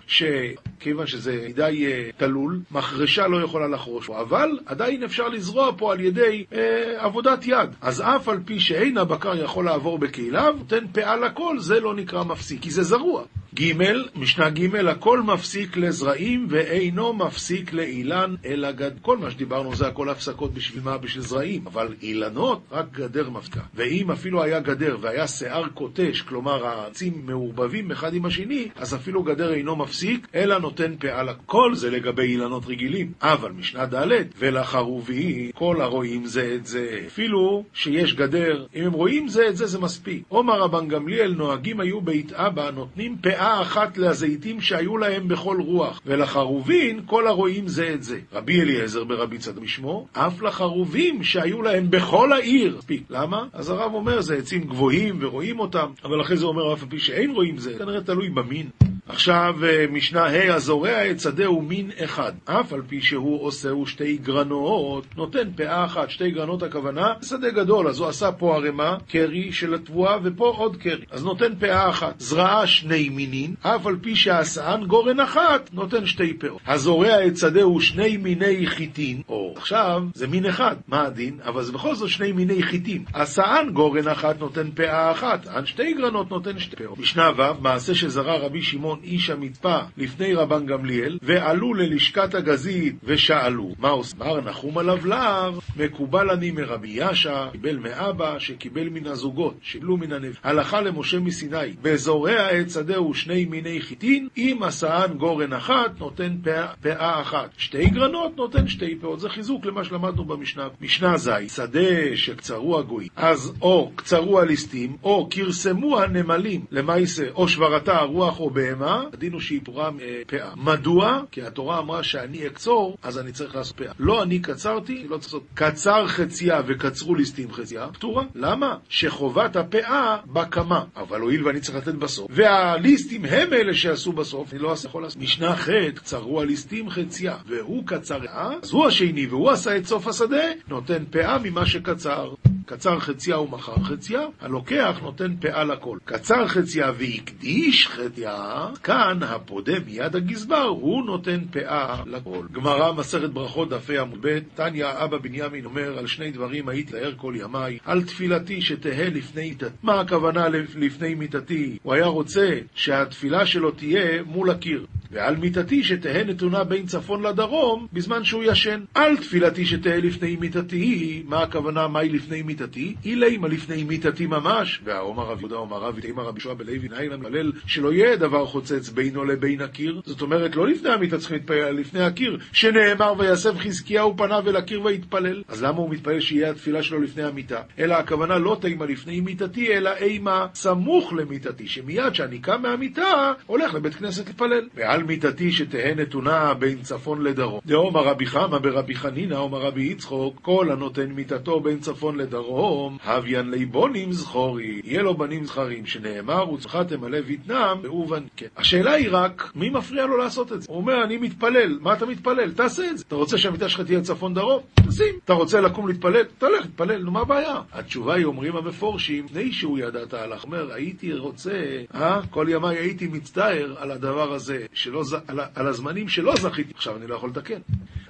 שכיוון 0.82 1.06
שזה 1.06 1.46
מדי 1.48 1.86
אה, 1.86 2.10
תלול, 2.16 2.60
מחרשה 2.70 3.26
לא 3.26 3.42
יכולה 3.42 3.68
לחרוש 3.68 4.06
פה, 4.06 4.20
אבל 4.20 4.58
עדיין 4.66 5.02
אפשר 5.02 5.28
לזרוע 5.28 5.70
פה 5.76 5.92
על 5.92 6.00
ידי 6.00 6.44
אה, 6.52 6.94
עבודת 7.04 7.46
יד. 7.46 7.70
אז 7.80 8.00
אף 8.00 8.28
על 8.28 8.38
פי 8.44 8.60
שאין 8.60 8.98
הבקר 8.98 9.44
יכול 9.44 9.64
לעבור 9.64 9.98
בקהיליו, 9.98 10.54
נותן 10.58 10.86
פאה 10.92 11.16
לכל, 11.16 11.58
זה 11.58 11.80
לא 11.80 11.94
נקרא 11.94 12.24
מפסיק, 12.24 12.62
כי 12.62 12.70
זה 12.70 12.82
זרוע. 12.82 13.24
ג', 13.54 13.73
משנה 14.16 14.50
ג', 14.50 14.76
הכל 14.76 15.23
מפסיק 15.23 15.76
לזרעים 15.76 16.47
ואינו 16.50 17.12
מפסיק 17.12 17.73
לאילן 17.73 18.35
אלא 18.44 18.73
גד. 18.73 18.90
כל 19.02 19.18
מה 19.18 19.30
שדיברנו 19.30 19.75
זה 19.75 19.87
הכל 19.87 20.09
הפסקות 20.09 20.54
בשביל 20.54 20.82
מה? 20.85 20.99
בשביל 20.99 21.25
זרעים, 21.25 21.66
אבל 21.66 21.94
אילנות, 22.02 22.62
רק 22.73 22.87
גדר 22.92 23.30
מפסיקה. 23.30 23.61
ואם 23.75 24.11
אפילו 24.11 24.42
היה 24.42 24.61
גדר 24.61 24.97
והיה 25.00 25.26
שיער 25.26 25.68
קוטש, 25.68 26.21
כלומר 26.21 26.66
העצים 26.66 27.23
מעורבבים 27.25 27.90
אחד 27.90 28.14
עם 28.14 28.25
השני, 28.25 28.68
אז 28.76 28.94
אפילו 28.94 29.23
גדר 29.23 29.52
אינו 29.52 29.76
מפסיק, 29.76 30.26
אלא 30.35 30.59
נותן 30.59 30.97
פאה 30.99 31.23
לכל 31.23 31.75
זה 31.75 31.90
לגבי 31.90 32.23
אילנות 32.23 32.66
רגילים. 32.66 33.12
אבל 33.23 33.52
משנה 33.52 33.87
ד', 33.87 34.25
ולחרובי 34.38 35.50
כל 35.54 35.80
הרואים 35.80 36.26
זה 36.26 36.52
את 36.54 36.66
זה. 36.66 37.00
אפילו 37.06 37.64
שיש 37.75 38.14
גדר, 38.14 38.66
אם 38.75 38.85
הם 38.85 38.92
רואים 38.92 39.28
זה 39.28 39.49
את 39.49 39.56
זה, 39.56 39.66
זה 39.66 39.78
מספיק. 39.78 40.23
עומר 40.28 40.61
רבן 40.61 40.88
גמליאל 40.88 41.35
נוהגים 41.35 41.80
היו 41.80 42.00
בית 42.00 42.32
אבא, 42.32 42.71
נותנים 42.71 43.16
פאה 43.23 43.41
אחת 43.42 43.99
לזיתים 43.99 44.61
שהיו 44.61 44.96
להם 44.96 45.28
בכל 45.28 45.61
רוח, 45.61 46.00
ולחרובין 46.06 47.00
כל 47.06 47.26
הרואים 47.26 47.68
זה 47.68 47.90
את 47.94 48.02
זה. 48.02 48.20
רבי 48.32 48.61
אליעזר 48.61 49.04
ברבי 49.04 49.38
צד 49.38 49.58
משמו, 49.58 50.06
אף 50.12 50.42
לחרובים 50.42 51.22
שהיו 51.22 51.62
להם 51.62 51.90
בכל 51.90 52.32
העיר. 52.32 52.76
מספיק. 52.78 53.02
למה? 53.11 53.46
אז 53.52 53.70
הרב 53.70 53.94
אומר, 53.94 54.20
זה 54.20 54.37
עצים 54.37 54.64
גבוהים 54.64 55.18
ורואים 55.20 55.61
אותם, 55.61 55.87
אבל 56.04 56.20
אחרי 56.20 56.37
זה 56.37 56.46
אומר, 56.46 56.75
אף 56.75 56.82
על 56.82 56.88
פי 56.88 56.99
שאין 56.99 57.30
רואים 57.30 57.58
זה, 57.58 57.78
כנראה 57.78 58.00
תלוי 58.00 58.28
במין. 58.28 58.66
עכשיו, 59.09 59.54
אה, 59.64 59.87
משנה 59.90 60.26
ה' 60.26 60.54
הזורע 60.54 61.11
את 61.11 61.21
שדהו 61.21 61.62
מין 61.62 61.90
אחד, 62.04 62.32
אף 62.44 62.73
על 62.73 62.82
פי 62.88 63.00
שהוא 63.00 63.42
עושהו 63.42 63.87
שתי 63.87 64.16
גרנות, 64.16 65.04
נותן 65.16 65.52
פאה 65.56 65.85
אחת, 65.85 66.11
שתי 66.11 66.30
גרנות 66.30 66.62
הכוונה, 66.62 67.12
שדה 67.23 67.50
גדול, 67.50 67.88
אז 67.88 67.99
הוא 67.99 68.09
עשה 68.09 68.32
פה 68.32 68.56
ערימה, 68.56 68.97
קרי 69.09 69.52
של 69.52 69.75
התבואה, 69.75 70.16
ופה 70.23 70.54
עוד 70.56 70.76
קרי, 70.76 71.04
אז 71.11 71.25
נותן 71.25 71.54
פאה 71.59 71.88
אחת. 71.88 72.21
זרעה 72.21 72.66
שני 72.66 73.09
מינין, 73.09 73.54
אף 73.62 73.87
על 73.87 73.97
פי 74.02 74.16
שעשאן 74.16 74.85
גורן 74.87 75.21
אחת, 75.21 75.71
נותן 75.73 76.06
שתי 76.06 76.35
פאות. 76.35 76.61
הזורע 76.66 77.26
את 77.26 77.37
שדהו 77.37 77.80
שני 77.80 78.16
מיני 78.16 78.66
חיטין, 78.66 79.23
או 79.28 79.54
עכשיו, 79.56 80.02
זה 80.14 80.26
מין 80.26 80.47
אחד, 80.47 80.76
מה 80.88 81.02
הדין? 81.06 81.38
אבל 81.44 81.62
זה 81.62 81.73
בכל 81.73 81.94
זאת 81.94 82.09
שני 82.09 82.32
מיני 82.32 82.62
חיטין. 82.62 83.04
עשאן 83.12 83.68
גורן 83.73 84.09
אחת 84.09 84.38
נותן 84.38 84.71
פאה 84.71 85.12
אחת, 85.12 85.47
ען 85.47 85.66
שתי 85.66 85.94
גרנות 85.94 86.30
נותן 86.30 86.59
שתי 86.59 86.76
פאות. 86.76 86.99
משנה 86.99 87.30
ו', 87.37 87.61
מעשה 87.61 87.94
שזרע 87.94 88.37
רבי 88.37 88.62
שמעון 88.62 88.91
איש 89.02 89.30
המצפה 89.30 89.78
לפני 89.96 90.34
רבן 90.34 90.66
גמליאל, 90.66 91.18
ועלו 91.22 91.75
ללשכת 91.75 92.34
הגזית 92.34 92.96
ושאלו, 93.04 93.75
מה 93.78 93.88
עושים? 93.88 94.18
מר 94.18 94.40
נחום 94.40 94.78
הלבלר, 94.78 95.58
מקובל 95.76 96.30
אני 96.30 96.50
מרבי 96.50 96.92
ישע, 96.94 97.50
קיבל 97.52 97.76
מאבא, 97.76 98.38
שקיבל 98.38 98.88
מן 98.88 99.06
הזוגות, 99.06 99.54
שקיבלו 99.62 99.96
מן 99.96 100.12
הנביא. 100.12 100.38
הלכה 100.42 100.80
למשה 100.80 101.20
מסיני, 101.20 101.72
בזורע 101.82 102.61
את 102.61 102.70
שדהו 102.70 103.14
שני 103.14 103.44
מיני 103.44 103.80
חיטין, 103.80 104.28
אם 104.37 104.58
עשאן 104.62 105.06
גורן 105.18 105.52
אחת, 105.52 105.99
נותן 105.99 106.37
פאה, 106.82 107.20
אחת. 107.20 107.50
שתי 107.56 107.90
גרנות, 107.90 108.37
נותן 108.37 108.68
שתי 108.68 108.96
פאות. 109.00 109.20
זה 109.20 109.28
חיזוק 109.28 109.66
למה 109.66 109.84
שלמדנו 109.84 110.25
במשנה. 110.25 110.68
משנה 110.80 111.16
זי, 111.16 111.49
שדה 111.49 112.16
שקצרו 112.16 112.78
הגויים, 112.78 113.08
אז 113.16 113.52
או 113.62 113.92
קצרו 113.96 114.40
הליסטים, 114.40 114.96
או 115.02 115.28
כרסמו 115.30 116.00
הנמלים, 116.00 116.64
למעשה, 116.70 117.30
או 117.34 117.49
שברתה 117.49 117.96
הרוח 117.96 118.40
או 118.40 118.50
בהמה, 118.50 118.81
הדין 118.82 119.32
הוא 119.32 119.40
שהיא 119.40 119.60
פורה 119.64 119.90
אה, 120.00 120.22
פאה. 120.26 120.50
מדוע? 120.56 121.20
כי 121.30 121.42
התורה 121.42 121.78
אמרה 121.78 122.02
שאני 122.02 122.46
אקצור, 122.46 122.96
אז 123.02 123.18
אני 123.18 123.32
צריך 123.32 123.56
לעשות 123.56 123.76
פאה. 123.76 123.92
לא 123.98 124.22
אני 124.22 124.38
קצרתי, 124.38 125.06
לא 125.08 125.18
צריך 125.18 125.34
לעשות... 125.34 125.44
קצר 125.54 126.06
חציה 126.06 126.60
וקצרו 126.66 127.14
ליסטים 127.14 127.52
חציה, 127.52 127.88
פתורה. 127.92 128.24
למה? 128.34 128.76
שחובת 128.88 129.56
הפאה 129.56 130.16
בקמה. 130.26 130.84
אבל 130.96 131.20
הואיל 131.20 131.46
ואני 131.46 131.60
צריך 131.60 131.78
לתת 131.78 131.94
בסוף, 131.94 132.30
והליסטים 132.30 133.24
הם 133.24 133.52
אלה 133.52 133.74
שעשו 133.74 134.12
בסוף, 134.12 134.52
אני 134.52 134.58
לא 134.58 134.74
יכול 134.84 135.02
לעשות. 135.02 135.22
משנה 135.22 135.56
ח' 135.56 135.68
קצרו 135.94 136.40
הליסטים 136.40 136.90
חציה, 136.90 137.36
והוא 137.46 137.86
קצר 137.86 138.18
אז 138.28 138.72
הוא 138.72 138.86
השני, 138.86 139.26
והוא 139.26 139.50
עשה 139.50 139.76
את 139.76 139.86
סוף 139.86 140.06
השדה, 140.06 140.44
נותן 140.68 141.04
פאה 141.10 141.38
ממה 141.38 141.66
שקצר. 141.66 142.34
קצר 142.66 143.00
חציה 143.00 143.40
ומכר 143.40 143.82
חציה, 143.84 144.20
הלוקח 144.40 144.98
נותן 145.02 145.36
פאה 145.40 145.64
לכל. 145.64 145.98
קצר 146.04 146.46
חציה 146.48 146.92
והקדיש 146.98 147.88
חציה, 147.88 148.66
כאן 148.79 149.23
הפודה 149.23 149.73
מיד 149.87 150.17
הגזבר, 150.17 150.62
הוא 150.62 151.05
נותן 151.05 151.41
פאה 151.50 152.02
לכל. 152.07 152.47
גמרא, 152.52 152.93
מסכת 152.93 153.31
ברכות, 153.31 153.69
דפי 153.69 153.99
עמוד 153.99 154.19
ב', 154.23 154.38
תניא 154.55 154.87
אבא 154.87 155.19
בנימין 155.19 155.64
אומר, 155.64 155.99
על 155.99 156.07
שני 156.07 156.31
דברים 156.31 156.69
הייתי 156.69 156.93
להר 156.93 157.14
כל 157.17 157.35
ימיי, 157.37 157.79
על 157.85 158.02
תפילתי 158.02 158.62
שתהא 158.62 159.05
לפני 159.05 159.52
מיתתי. 159.52 159.71
מה 159.83 160.00
הכוונה 160.00 160.49
לפני 160.76 161.14
מיתתי? 161.14 161.79
הוא 161.83 161.95
היה 161.95 162.07
רוצה 162.07 162.59
שהתפילה 162.75 163.47
שלו 163.47 163.71
תהיה 163.71 164.23
מול 164.23 164.50
הקיר. 164.50 164.87
ועל 165.12 165.37
מיתתי 165.37 165.85
שתהא 165.85 166.25
נתונה 166.25 166.64
בין 166.64 166.87
צפון 166.87 167.26
לדרום 167.26 167.87
בזמן 167.92 168.25
שהוא 168.25 168.45
ישן. 168.45 168.81
על 168.95 169.16
תפילתי 169.16 169.66
שתהא 169.66 169.97
לפני 169.97 170.37
מיתתי, 170.37 171.23
מה 171.26 171.42
הכוונה 171.42 171.88
מהי 171.88 172.09
לפני 172.09 172.42
מיתתי? 172.42 172.95
אילימה 173.04 173.49
לפני 173.49 173.85
מיתתי 173.85 174.26
ממש. 174.26 174.81
והאומר 174.85 175.25
רב 175.25 175.40
יהודה 175.40 175.57
אומר 175.57 175.76
רב 175.76 176.00
תימא 176.00 176.21
רבי 176.21 176.40
שועה 176.40 176.54
בלוי 176.54 176.88
נהי 176.90 177.09
למלל 177.09 177.52
שלא 177.66 177.92
יהיה 177.92 178.16
דבר 178.16 178.47
חוצץ 178.47 178.88
בינו 178.88 179.25
לבין 179.25 179.61
הקיר. 179.61 180.00
זאת 180.04 180.23
אומרת 180.23 180.57
לא 180.57 180.69
לפני 180.69 180.90
המיתה 180.90 181.19
צריכים 181.19 181.37
להתפלל, 181.37 181.71
לפני 181.71 182.00
הקיר, 182.00 182.38
שנאמר 182.52 183.14
ויסב 183.19 183.59
חזקיהו 183.59 184.16
פניו 184.16 184.49
אל 184.49 184.57
הקיר 184.57 184.83
ויתפלל. 184.85 185.42
אז 185.49 185.62
למה 185.62 185.78
הוא 185.78 185.90
מתפלל 185.90 186.21
שיהיה 186.21 186.50
התפילה 186.50 186.83
שלו 186.83 187.00
לפני 187.00 187.23
המיתה? 187.23 187.61
אלא 187.78 187.95
הכוונה 187.95 188.38
לא 188.38 188.57
תימא 188.61 188.85
לפני 188.85 189.21
מיתתי, 189.21 189.76
אלא 189.76 189.90
אימה 189.97 190.47
סמוך 190.54 191.12
למיתתי, 191.12 191.69
שמיד 191.69 192.14
שאני 192.14 192.38
קם 192.38 192.62
מהמיטה, 192.62 193.33
הולך 193.47 193.75
לבית 193.75 193.95
כנסת 193.95 194.26
להתפלל. 194.26 194.69
ועל 194.75 195.01
מיתתי 195.02 195.52
שתהא 195.52 195.94
נתונה 195.94 196.54
בין 196.54 196.82
צפון 196.82 197.23
לדרום. 197.23 197.61
דאמר 197.66 198.04
רבי 198.04 198.26
חמא 198.26 198.59
ברבי 198.59 198.94
חנינא, 198.94 199.35
אומר 199.35 199.59
רבי 199.59 199.82
יצחוק, 199.82 200.38
כל 200.42 200.71
הנותן 200.71 201.12
מיתתו 201.12 201.61
בין 201.61 201.78
צפון 201.78 202.16
לדרום, 202.16 202.99
הביין 203.04 203.50
לי 203.50 203.64
בונים 203.64 204.12
זכורי, 204.12 204.80
יהיה 204.85 205.02
לו 205.02 205.14
בנים 205.16 205.44
זכרים, 205.44 205.87
שנאמר, 205.87 206.52
וצריכתם 206.52 207.04
הלב 207.04 207.30
יתנם, 207.30 207.78
ואובן 207.82 208.23
כן. 208.37 208.47
השאלה 208.56 208.92
היא 208.92 209.09
רק, 209.11 209.52
מי 209.54 209.71
מפריע 209.71 210.06
לו 210.06 210.16
לעשות 210.16 210.52
את 210.52 210.62
זה? 210.62 210.66
הוא 210.71 210.76
אומר, 210.76 211.04
אני 211.04 211.16
מתפלל, 211.16 211.78
מה 211.80 211.92
אתה 211.92 212.06
מתפלל? 212.06 212.52
תעשה 212.52 212.90
את 212.90 212.99
זה. 212.99 213.04
אתה 213.09 213.14
רוצה 213.14 213.38
שהמיטה 213.38 213.68
שלך 213.68 213.80
תהיה 213.80 214.00
צפון 214.00 214.35
דרום? 214.35 214.62
תשים. 214.88 215.14
אתה 215.25 215.32
רוצה 215.32 215.61
לקום 215.61 215.88
להתפלל? 215.88 216.25
תלך, 216.38 216.66
תתפלל, 216.66 217.02
נו 217.02 217.11
מה 217.11 217.21
הבעיה? 217.21 217.61
התשובה 217.73 218.14
היא, 218.14 218.25
אומרים 218.25 218.56
המפורשים, 218.56 219.25
לפני 219.25 219.52
שהוא 219.52 219.78
ידע 219.78 220.02
את 220.02 220.14
ההלכה, 220.14 220.47
אומר, 220.47 220.73
הייתי 220.73 221.12
רוצה, 221.12 221.52
אה, 221.94 222.21
כל 222.30 222.47
ימיי 222.50 222.76
הייתי 222.76 223.06
מצטער 223.06 223.75
על 223.78 223.90
הדבר 223.90 224.32
הזה, 224.32 224.66
שלא, 224.92 225.18
על, 225.54 225.66
הזמנים 225.66 226.08
שלא 226.08 226.37
זכיתי. 226.37 226.72
עכשיו 226.75 226.96
אני 226.96 227.06
לא 227.06 227.14
יכול 227.14 227.30
לתקן. 227.30 227.61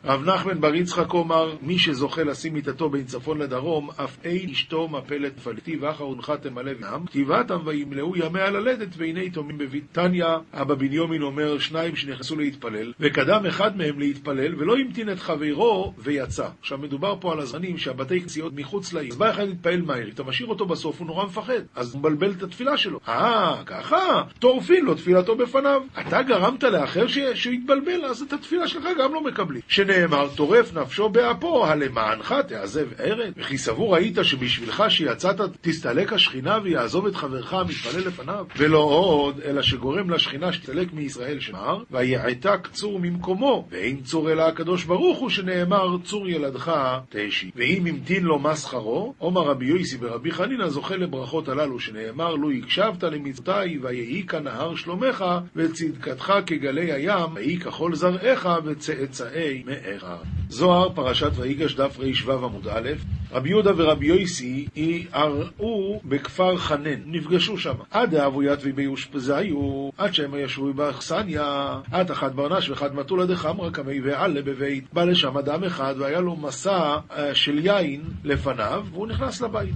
רב 0.05 0.25
נחמן 0.25 0.61
בר 0.61 0.75
יצחק 0.75 1.13
אומר, 1.13 1.57
מי 1.63 1.79
שזוכה 1.79 2.25
לשים 2.25 2.55
מיטתו 2.55 2.91
בין 2.91 3.05
צפון 3.05 3.39
לדרום, 3.39 3.91
אף 3.91 4.17
אין 4.25 4.51
אשתו 4.51 4.89
מפלת 4.89 5.41
פלטי, 5.41 5.77
ואחרונך 5.77 6.33
תמלא 6.43 6.71
ים, 6.71 7.07
כתיבתם 7.07 7.59
וימלאו 7.65 8.17
ימי 8.17 8.41
הללדת, 8.41 8.89
והנה 8.97 9.23
יתומים 9.23 9.59
בבית. 9.59 9.85
תניא, 9.93 10.27
אבא 10.53 10.75
בנימין 10.75 11.23
אומר, 11.23 11.59
שניים 11.59 11.97
שנכנסו 11.97 12.37
להתפלל, 12.37 12.93
וקדם 13.01 13.47
אחד 13.47 13.77
מהם 13.77 13.99
להתפלל, 13.99 14.55
ולא 14.59 14.77
המתין 14.77 15.13
את 15.13 15.21
חברו, 15.21 15.95
ויצא. 15.99 16.49
עכשיו 16.61 16.79
מדובר 16.79 17.17
פה 17.21 17.33
על 17.33 17.41
הזמנים 17.41 17.79
שהבתי 17.79 18.21
כנסיות 18.21 18.53
מחוץ 18.57 18.93
לעיר. 18.93 19.13
אז 19.13 19.19
בא 19.19 19.31
אחד 19.31 19.49
להתפעל 19.49 19.83
מהר, 19.83 20.09
אתה 20.15 20.23
משאיר 20.23 20.49
אותו 20.49 20.67
בסוף, 20.67 20.99
הוא 20.99 21.07
נורא 21.07 21.25
מפחד. 21.25 21.63
אז 21.75 21.95
הוא 21.95 21.99
מבלבל 21.99 22.31
את 22.31 22.43
התפילה 22.43 22.77
שלו. 22.77 23.01
אה, 23.09 23.63
ככה, 23.67 24.23
טורפין 24.39 24.85
לו 24.85 24.95
תפילתו 24.95 25.37
בפניו. 25.37 25.83
אתה 26.01 26.23
גרמת 26.23 26.63
לאחר 26.63 27.07
שיתבלבל, 27.35 28.05
אז 28.05 28.23
את 28.23 28.33
התפילה 28.33 28.69
שלך 28.69 28.85
גם 28.99 29.15
לא 29.15 29.25
מקבלים. 29.25 29.61
שנאמר, 29.93 30.29
טורף 30.35 30.75
נפשו 30.75 31.09
באפו, 31.09 31.67
הלמענך 31.67 32.35
תעזב 32.49 32.87
ארץ. 33.01 33.35
וכי 33.37 33.59
סבור 33.59 33.97
היית 33.97 34.19
שבשבילך 34.23 34.85
שיצאת 34.89 35.41
תסתלק 35.61 36.13
השכינה 36.13 36.59
ויעזוב 36.63 37.07
את 37.07 37.17
חברך 37.17 37.53
המתפלל 37.53 38.07
לפניו? 38.07 38.47
ולא 38.57 38.79
עוד, 38.79 39.41
אלא 39.45 39.63
שגורם 39.63 40.11
לשכינה 40.11 40.53
שתסתלק 40.53 40.93
מישראל 40.93 41.41
שמר, 41.41 41.83
ויעתה 41.91 42.57
קצור 42.57 42.99
ממקומו, 42.99 43.69
ואין 43.71 44.01
צור 44.03 44.33
אלא 44.33 44.43
הקדוש 44.43 44.85
ברוך 44.85 45.19
הוא 45.19 45.31
שנאמר, 45.31 45.97
צור 46.05 46.29
ילדך 46.29 46.73
תשי. 47.09 47.51
ואם 47.57 47.87
המתין 47.87 48.25
לו 48.25 48.39
מה 48.39 48.57
שכרו, 48.57 49.15
עומר 49.19 49.43
רבי 49.43 49.67
יויסי 49.67 49.97
ורבי 50.01 50.31
חנינא 50.31 50.69
זוכה 50.69 50.97
לברכות 50.97 51.49
הללו, 51.49 51.81
שנאמר, 51.81 52.35
לו 52.35 52.51
הקשבת 52.51 53.05
למצוותיי, 53.05 53.79
ויהי 53.83 54.23
כנהר 54.27 54.75
שלומך, 54.75 55.25
וצדקתך 55.57 56.33
כגלי 56.47 56.93
הים, 56.93 57.35
ויהי 57.35 57.59
ככל 57.59 57.95
זרעך, 57.95 58.49
וצאצאי 58.65 59.63
מאיך. 59.87 60.07
זוהר, 60.49 60.89
פרשת 60.95 61.31
ויגש, 61.37 61.75
דף 61.75 61.99
ר"ו 62.01 62.45
עמוד 62.45 62.69
א', 62.69 62.91
רבי 63.33 63.49
יהודה 63.49 63.71
ורבי 63.77 64.07
יויסי 64.07 64.67
ערעו 65.13 66.01
בכפר 66.05 66.57
חנן, 66.57 67.01
נפגשו 67.07 67.59
שם. 67.59 67.75
עד 67.91 68.11
דאבו 68.11 68.43
יתבי 68.43 68.73
ביושפזיו, 68.73 69.91
עד 69.99 70.15
שהם 70.15 70.35
ישבו 70.39 70.75
באכסניה, 70.75 71.81
עד 71.91 72.11
אחת 72.11 72.33
ברנש 72.33 72.69
ואחד 72.69 72.95
מטולה 72.95 73.27
דחמרא 73.27 73.71
קמי 73.71 74.01
ועלה 74.01 74.43
בבית. 74.43 74.85
בא 74.93 75.05
לשם 75.05 75.39
אדם 75.39 75.65
אחד 75.65 75.95
והיה 75.99 76.21
לו 76.21 76.37
מסע 76.37 76.99
של 77.33 77.59
יין 77.59 78.03
לפניו, 78.25 78.87
והוא 78.93 79.07
נכנס 79.07 79.41
לבית. 79.41 79.75